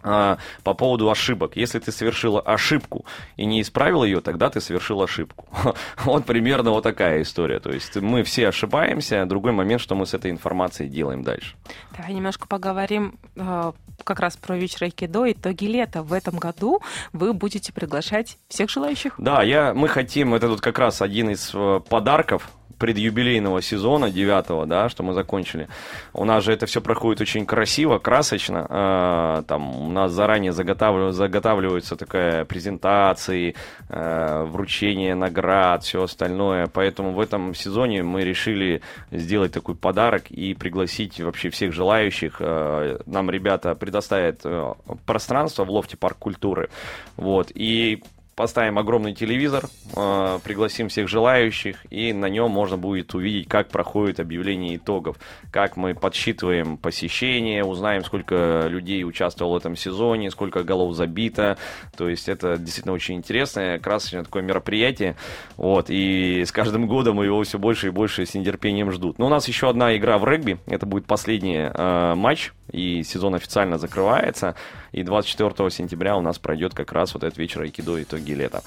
по 0.02 0.74
поводу 0.74 1.10
ошибок. 1.10 1.56
Если 1.56 1.78
ты 1.78 1.92
совершила 1.92 2.40
ошибку 2.40 3.04
и 3.36 3.44
не 3.44 3.60
исправил 3.60 4.04
ее, 4.04 4.20
тогда 4.20 4.50
ты 4.50 4.60
совершил 4.60 5.02
ошибку. 5.02 5.46
Вот 6.04 6.24
примерно 6.24 6.70
вот 6.70 6.82
такая 6.82 7.22
история. 7.22 7.60
То 7.60 7.70
есть 7.70 7.96
мы 7.96 8.22
все 8.22 8.48
ошибаемся, 8.48 9.24
другой 9.26 9.52
момент, 9.52 9.80
что 9.80 9.94
мы 9.94 10.06
с 10.06 10.14
этой 10.14 10.30
информацией 10.30 10.88
делаем 10.88 11.22
дальше. 11.22 11.54
Давай 11.96 12.12
немножко 12.12 12.46
поговорим 12.48 13.18
э, 13.36 13.72
как 14.04 14.20
раз 14.20 14.36
про 14.36 14.56
вечер 14.56 14.84
айкидо, 14.84 15.30
итоги 15.30 15.66
лета. 15.66 16.02
В 16.02 16.12
этом 16.12 16.38
году 16.38 16.80
вы 17.12 17.32
будете 17.32 17.72
приглашать 17.72 18.38
всех 18.48 18.70
желающих. 18.70 19.14
Да, 19.18 19.42
я, 19.42 19.74
мы 19.74 19.88
хотим, 19.88 20.34
это 20.34 20.48
тут 20.48 20.60
как 20.60 20.78
раз 20.78 21.02
один 21.02 21.30
из 21.30 21.50
э, 21.54 21.80
подарков 21.88 22.50
предюбилейного 22.82 23.62
сезона, 23.62 24.10
девятого, 24.10 24.66
да, 24.66 24.88
что 24.88 25.04
мы 25.04 25.12
закончили. 25.12 25.68
У 26.12 26.24
нас 26.24 26.42
же 26.44 26.52
это 26.52 26.66
все 26.66 26.80
проходит 26.80 27.20
очень 27.20 27.46
красиво, 27.46 27.98
красочно. 27.98 28.66
Э, 28.68 29.42
Там 29.46 29.76
у 29.76 29.88
нас 29.88 30.10
заранее 30.10 30.50
заготавливаю- 30.50 31.12
заготавливаются 31.12 31.94
такая 31.96 32.44
презентации, 32.44 33.54
э, 33.88 34.44
вручение 34.50 35.14
наград, 35.14 35.84
все 35.84 36.02
остальное. 36.02 36.66
Поэтому 36.66 37.12
в 37.12 37.20
этом 37.20 37.54
сезоне 37.54 38.02
мы 38.02 38.24
решили 38.24 38.80
сделать 39.12 39.52
такой 39.52 39.76
подарок 39.76 40.24
и 40.32 40.54
пригласить 40.54 41.20
вообще 41.20 41.50
всех 41.50 41.72
желающих. 41.72 42.36
Э, 42.40 42.98
Нам 43.06 43.30
ребята 43.30 43.74
предоставят 43.76 44.40
э, 44.44 44.72
пространство 45.06 45.64
в 45.64 45.70
лофте 45.70 45.96
парк 45.96 46.16
культуры. 46.18 46.68
Вот. 47.16 47.52
И 47.54 48.02
поставим 48.34 48.78
огромный 48.78 49.14
телевизор, 49.14 49.64
э, 49.94 50.38
пригласим 50.42 50.88
всех 50.88 51.08
желающих, 51.08 51.84
и 51.90 52.12
на 52.12 52.26
нем 52.26 52.50
можно 52.50 52.78
будет 52.78 53.14
увидеть, 53.14 53.48
как 53.48 53.68
проходит 53.68 54.20
объявление 54.20 54.76
итогов, 54.76 55.16
как 55.50 55.76
мы 55.76 55.94
подсчитываем 55.94 56.76
посещение, 56.76 57.64
узнаем, 57.64 58.04
сколько 58.04 58.66
людей 58.68 59.04
участвовало 59.04 59.54
в 59.54 59.56
этом 59.58 59.76
сезоне, 59.76 60.30
сколько 60.30 60.62
голов 60.62 60.94
забито. 60.94 61.58
То 61.96 62.08
есть 62.08 62.28
это 62.28 62.56
действительно 62.56 62.94
очень 62.94 63.16
интересное, 63.16 63.78
красочное 63.78 64.24
такое 64.24 64.42
мероприятие. 64.42 65.16
Вот, 65.56 65.86
и 65.88 66.44
с 66.44 66.52
каждым 66.52 66.86
годом 66.86 67.22
его 67.22 67.42
все 67.42 67.58
больше 67.58 67.88
и 67.88 67.90
больше 67.90 68.24
с 68.26 68.34
нетерпением 68.34 68.90
ждут. 68.92 69.18
Но 69.18 69.26
у 69.26 69.30
нас 69.30 69.46
еще 69.48 69.68
одна 69.68 69.96
игра 69.96 70.18
в 70.18 70.24
регби, 70.24 70.58
это 70.66 70.86
будет 70.86 71.06
последний 71.06 71.70
э, 71.72 72.14
матч, 72.14 72.52
и 72.72 73.02
сезон 73.02 73.34
официально 73.34 73.78
закрывается. 73.78 74.54
И 74.92 75.02
24 75.02 75.70
сентября 75.70 76.16
у 76.16 76.20
нас 76.20 76.38
пройдет 76.38 76.74
как 76.74 76.92
раз 76.92 77.14
вот 77.14 77.22
этот 77.22 77.38
вечер 77.38 77.62
айкидо 77.62 78.02
итоги 78.02 78.31
лета. 78.34 78.62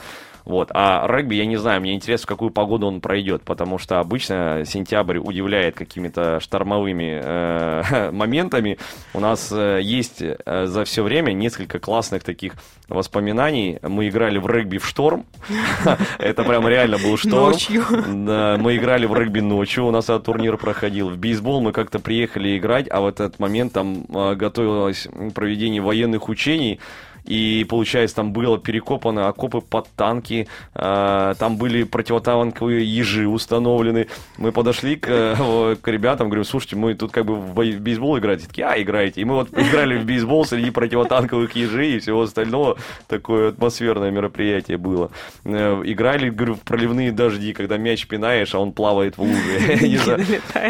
Вот. 0.46 0.70
А 0.74 1.08
регби, 1.08 1.36
я 1.36 1.46
не 1.46 1.58
знаю, 1.58 1.82
мне 1.82 1.96
интересно, 1.96 2.26
в 2.26 2.30
какую 2.30 2.52
погоду 2.52 2.86
он 2.86 3.02
пройдет, 3.02 3.42
потому 3.42 3.80
что 3.80 4.00
обычно 4.00 4.64
сентябрь 4.66 5.18
удивляет 5.18 5.76
какими-то 5.76 6.40
штормовыми 6.40 7.20
э, 7.22 8.12
моментами. 8.12 8.78
У 9.14 9.20
нас 9.20 9.52
э, 9.52 9.80
есть 9.82 10.22
э, 10.22 10.66
за 10.68 10.86
все 10.86 11.02
время 11.02 11.32
несколько 11.32 11.80
классных 11.80 12.24
таких 12.24 12.54
воспоминаний. 12.88 13.80
Мы 13.82 14.08
играли 14.08 14.38
в 14.38 14.46
регби 14.46 14.78
в 14.78 14.86
шторм. 14.86 15.26
Это 16.20 16.44
прям 16.44 16.68
реально 16.68 17.00
был 17.00 17.18
шторм. 17.18 17.52
Ночью. 17.52 17.84
Да, 18.08 18.58
мы 18.60 18.78
играли 18.78 19.08
в 19.08 19.16
регби 19.16 19.40
ночью, 19.40 19.86
у 19.86 19.92
нас 19.92 20.06
этот 20.06 20.26
турнир 20.26 20.58
проходил. 20.58 21.10
В 21.10 21.18
бейсбол 21.18 21.62
мы 21.62 21.72
как-то 21.72 21.98
приехали 21.98 22.56
играть, 22.56 22.88
а 22.92 23.02
в 23.02 23.08
этот 23.08 23.40
момент 23.40 23.74
там 23.74 24.06
э, 24.14 24.36
готовилось 24.36 25.08
проведение 25.34 25.82
военных 25.82 26.30
учений. 26.30 26.80
И, 27.26 27.66
получается, 27.68 28.18
там 28.18 28.34
было 28.34 28.58
перекопаны 28.58 29.22
окопы 29.22 29.62
под 29.62 29.88
танки, 29.96 30.48
э, 30.74 31.34
там 31.38 31.58
были 31.58 31.84
противотанковые 31.84 32.86
ежи 32.86 33.28
установлены. 33.28 34.08
Мы 34.38 34.52
подошли 34.52 34.96
к, 34.96 35.08
э, 35.10 35.76
к 35.82 35.88
ребятам, 35.88 36.28
говорим, 36.30 36.46
слушайте, 36.46 36.76
мы 36.76 36.94
тут 36.94 37.12
как 37.12 37.26
бы 37.26 37.36
в 37.36 37.54
бей- 37.58 37.76
в 37.76 37.82
бейсбол 37.82 38.18
играете? 38.20 38.48
Такие, 38.48 38.68
а, 38.68 38.82
играете. 38.82 39.22
И 39.22 39.26
мы 39.26 39.36
вот 39.36 39.50
играли 39.54 39.98
в 39.98 40.06
бейсбол 40.06 40.46
среди 40.46 40.70
противотанковых 40.70 41.56
ежей 41.56 41.96
и 41.96 42.00
всего 42.00 42.22
остального. 42.22 42.78
Такое 43.08 43.50
атмосферное 43.50 44.12
мероприятие 44.12 44.78
было. 44.78 45.12
Э, 45.44 45.82
Играли, 45.86 46.30
говорю, 46.30 46.56
в 46.56 46.62
проливные 46.62 47.12
дожди, 47.12 47.54
когда 47.54 47.78
мяч 47.78 48.08
пинаешь, 48.08 48.54
а 48.56 48.60
он 48.60 48.72
плавает 48.72 49.18
в 49.18 49.22
луже. 49.22 50.26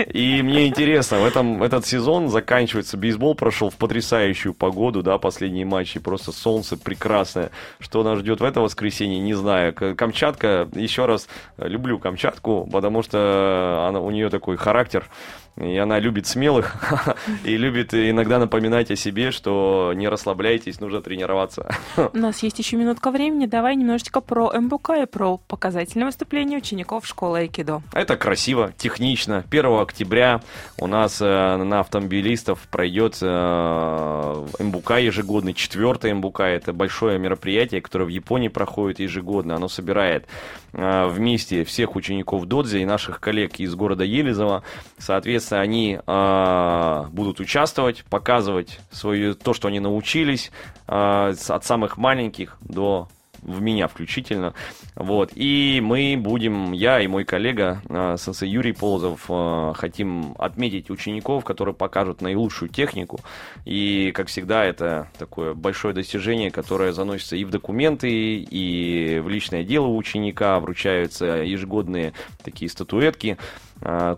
И 0.13 0.41
мне 0.41 0.67
интересно, 0.67 1.19
в 1.19 1.25
этом, 1.25 1.63
этот 1.63 1.85
сезон 1.85 2.29
заканчивается, 2.29 2.97
бейсбол 2.97 3.35
прошел 3.35 3.69
в 3.69 3.75
потрясающую 3.75 4.53
погоду, 4.53 5.03
да, 5.03 5.17
последние 5.17 5.65
матчи, 5.65 5.99
просто 5.99 6.31
солнце 6.45 6.77
прекрасное. 6.77 7.49
Что 7.79 8.03
нас 8.03 8.19
ждет 8.19 8.39
в 8.39 8.43
это 8.43 8.62
воскресенье, 8.62 9.19
не 9.19 9.34
знаю. 9.34 9.73
Камчатка, 9.73 10.69
еще 10.75 11.08
раз, 11.08 11.27
э, 11.58 11.67
люблю 11.67 11.97
Камчатку, 11.97 12.69
потому 12.71 13.01
что 13.01 13.88
она, 13.89 13.99
у 13.99 14.12
нее 14.12 14.29
такой 14.29 14.55
характер, 14.55 15.10
и 15.57 15.77
она 15.77 15.99
любит 15.99 16.27
смелых, 16.27 16.75
и 17.43 17.55
любит 17.55 17.93
иногда 17.93 18.39
напоминать 18.39 18.91
о 18.91 18.95
себе, 18.95 19.31
что 19.31 19.93
не 19.95 20.09
расслабляйтесь, 20.09 20.79
нужно 20.79 21.01
тренироваться. 21.01 21.69
У 22.13 22.17
нас 22.17 22.43
есть 22.43 22.59
еще 22.59 22.75
минутка 22.75 23.11
времени. 23.11 23.45
Давай 23.45 23.75
немножечко 23.75 24.21
про 24.21 24.51
МБК 24.51 24.89
и 25.03 25.05
про 25.05 25.37
показательное 25.37 26.07
выступление 26.07 26.57
учеников 26.57 27.07
школы 27.07 27.39
айкидо. 27.39 27.81
Это 27.93 28.17
красиво, 28.17 28.73
технично. 28.77 29.45
1 29.49 29.65
октября 29.79 30.41
у 30.77 30.87
нас 30.87 31.21
э, 31.21 31.25
на 31.55 31.79
автомобилистов 31.79 32.59
пройдет 32.69 33.17
э, 33.21 34.45
МБУК 34.59 34.91
ежегодный, 34.99 35.53
четвертый 35.53 36.13
МБУК. 36.13 36.41
Это 36.41 36.73
большое 36.73 37.17
мероприятие, 37.17 37.81
которое 37.81 38.05
в 38.05 38.09
Японии 38.09 38.49
проходит 38.49 38.99
ежегодно. 38.99 39.55
Оно 39.55 39.69
собирает 39.69 40.25
вместе 40.75 41.63
всех 41.63 41.95
учеников 41.95 42.45
Додзи 42.45 42.79
и 42.79 42.85
наших 42.85 43.19
коллег 43.19 43.59
из 43.59 43.73
города 43.75 44.03
Елизово. 44.03 44.63
Соответственно, 44.97 45.61
они 45.61 45.99
э, 46.05 47.05
будут 47.11 47.39
участвовать, 47.39 48.03
показывать 48.09 48.79
свое, 48.91 49.35
то, 49.35 49.53
что 49.53 49.69
они 49.69 49.79
научились, 49.79 50.51
э, 50.88 51.33
от 51.47 51.65
самых 51.65 51.97
маленьких 51.97 52.57
до 52.61 53.07
в 53.45 53.62
меня 53.62 53.88
включительно. 53.88 54.53
Вот. 54.95 55.31
И 55.36 55.79
мы 55.84 56.15
будем, 56.17 56.71
я 56.71 56.99
и 56.99 57.08
мой 57.08 57.23
коллега, 57.23 57.81
э, 57.88 58.17
сенсей 58.19 58.49
Юрий 58.49 58.73
Полозов, 58.73 59.25
э, 59.29 59.73
хотим 59.75 60.36
отметить 60.38 60.89
учеников, 60.89 61.43
которые 61.43 61.75
покажут 61.75 62.21
наилучшую 62.21 62.69
технику. 62.69 63.19
И, 63.65 64.12
как 64.13 64.27
всегда, 64.27 64.65
это 64.65 65.10
такое 65.17 65.53
большое 65.53 65.93
достижение, 65.93 66.51
которое 66.51 66.91
заносится 66.91 67.36
и 67.36 67.45
в 67.45 67.51
документы, 67.51 68.10
и 68.10 69.19
в 69.23 69.29
личное 69.29 69.63
дело 69.63 69.88
ученика, 69.88 70.60
вручаются 70.60 71.25
ежегодные 71.25 72.13
такие 72.43 72.69
статуэтки 72.69 73.38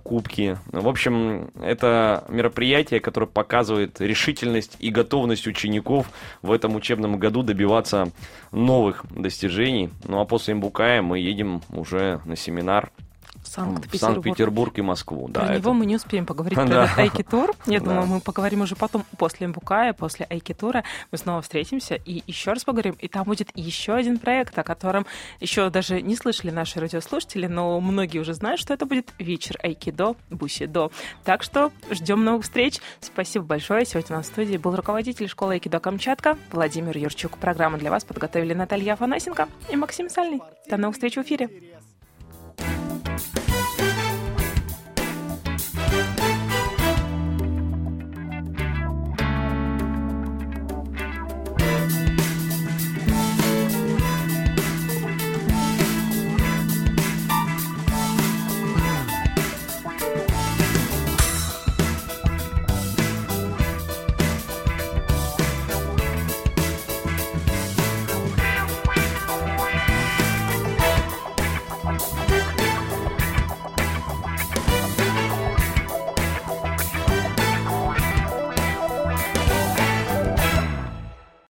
кубки. 0.03 0.57
В 0.71 0.87
общем, 0.87 1.49
это 1.61 2.23
мероприятие, 2.29 2.99
которое 2.99 3.27
показывает 3.27 3.99
решительность 3.99 4.77
и 4.79 4.89
готовность 4.89 5.47
учеников 5.47 6.09
в 6.41 6.51
этом 6.51 6.75
учебном 6.75 7.17
году 7.17 7.43
добиваться 7.43 8.11
новых 8.51 9.05
достижений. 9.09 9.89
Ну 10.05 10.19
а 10.19 10.25
после 10.25 10.53
Имбукая 10.53 11.01
мы 11.01 11.19
едем 11.19 11.61
уже 11.71 12.21
на 12.25 12.35
семинар 12.35 12.91
Санкт-Петербург. 13.57 13.99
Санкт-Петербург 13.99 14.77
и 14.77 14.81
Москву. 14.81 15.27
Да, 15.29 15.41
Про 15.41 15.49
это... 15.49 15.59
него 15.59 15.73
мы 15.73 15.85
не 15.85 15.95
успеем 15.95 16.25
поговорить 16.25 16.57
про 16.65 16.89
Айкитур. 16.95 17.55
Я 17.65 17.79
думаю, 17.79 18.05
мы 18.05 18.21
поговорим 18.21 18.61
уже 18.61 18.75
потом 18.75 19.03
после 19.17 19.47
Мбукая, 19.47 19.93
после 19.93 20.27
Айкитура. 20.29 20.83
Мы 21.11 21.17
снова 21.17 21.41
встретимся 21.41 21.95
и 21.95 22.23
еще 22.27 22.53
раз 22.53 22.63
поговорим. 22.63 22.95
И 22.99 23.07
там 23.07 23.23
будет 23.23 23.49
еще 23.55 23.93
один 23.93 24.19
проект, 24.19 24.57
о 24.57 24.63
котором 24.63 25.05
еще 25.39 25.69
даже 25.69 26.01
не 26.01 26.15
слышали 26.15 26.51
наши 26.51 26.79
радиослушатели, 26.79 27.47
но 27.47 27.79
многие 27.79 28.19
уже 28.19 28.33
знают, 28.33 28.59
что 28.59 28.73
это 28.73 28.85
будет 28.85 29.11
вечер 29.17 29.57
Айкидо, 29.63 30.15
Бусидо. 30.29 30.91
Так 31.23 31.43
что 31.43 31.71
ждем 31.89 32.23
новых 32.23 32.43
встреч. 32.43 32.79
Спасибо 32.99 33.45
большое. 33.45 33.85
Сегодня 33.85 34.15
у 34.15 34.19
нас 34.19 34.27
в 34.27 34.29
студии 34.29 34.57
был 34.57 34.75
руководитель 34.75 35.27
школы 35.27 35.53
Айкидо 35.53 35.79
Камчатка 35.79 36.37
Владимир 36.51 36.97
Юрчук. 36.97 37.37
Программу 37.37 37.77
для 37.77 37.89
вас 37.89 38.05
подготовили 38.05 38.53
Наталья 38.53 38.93
Афанасенко 38.93 39.47
и 39.71 39.75
Максим 39.75 40.09
Сальный. 40.09 40.41
До 40.69 40.77
новых 40.77 40.95
встреч 40.95 41.15
в 41.15 41.21
эфире. 41.21 41.49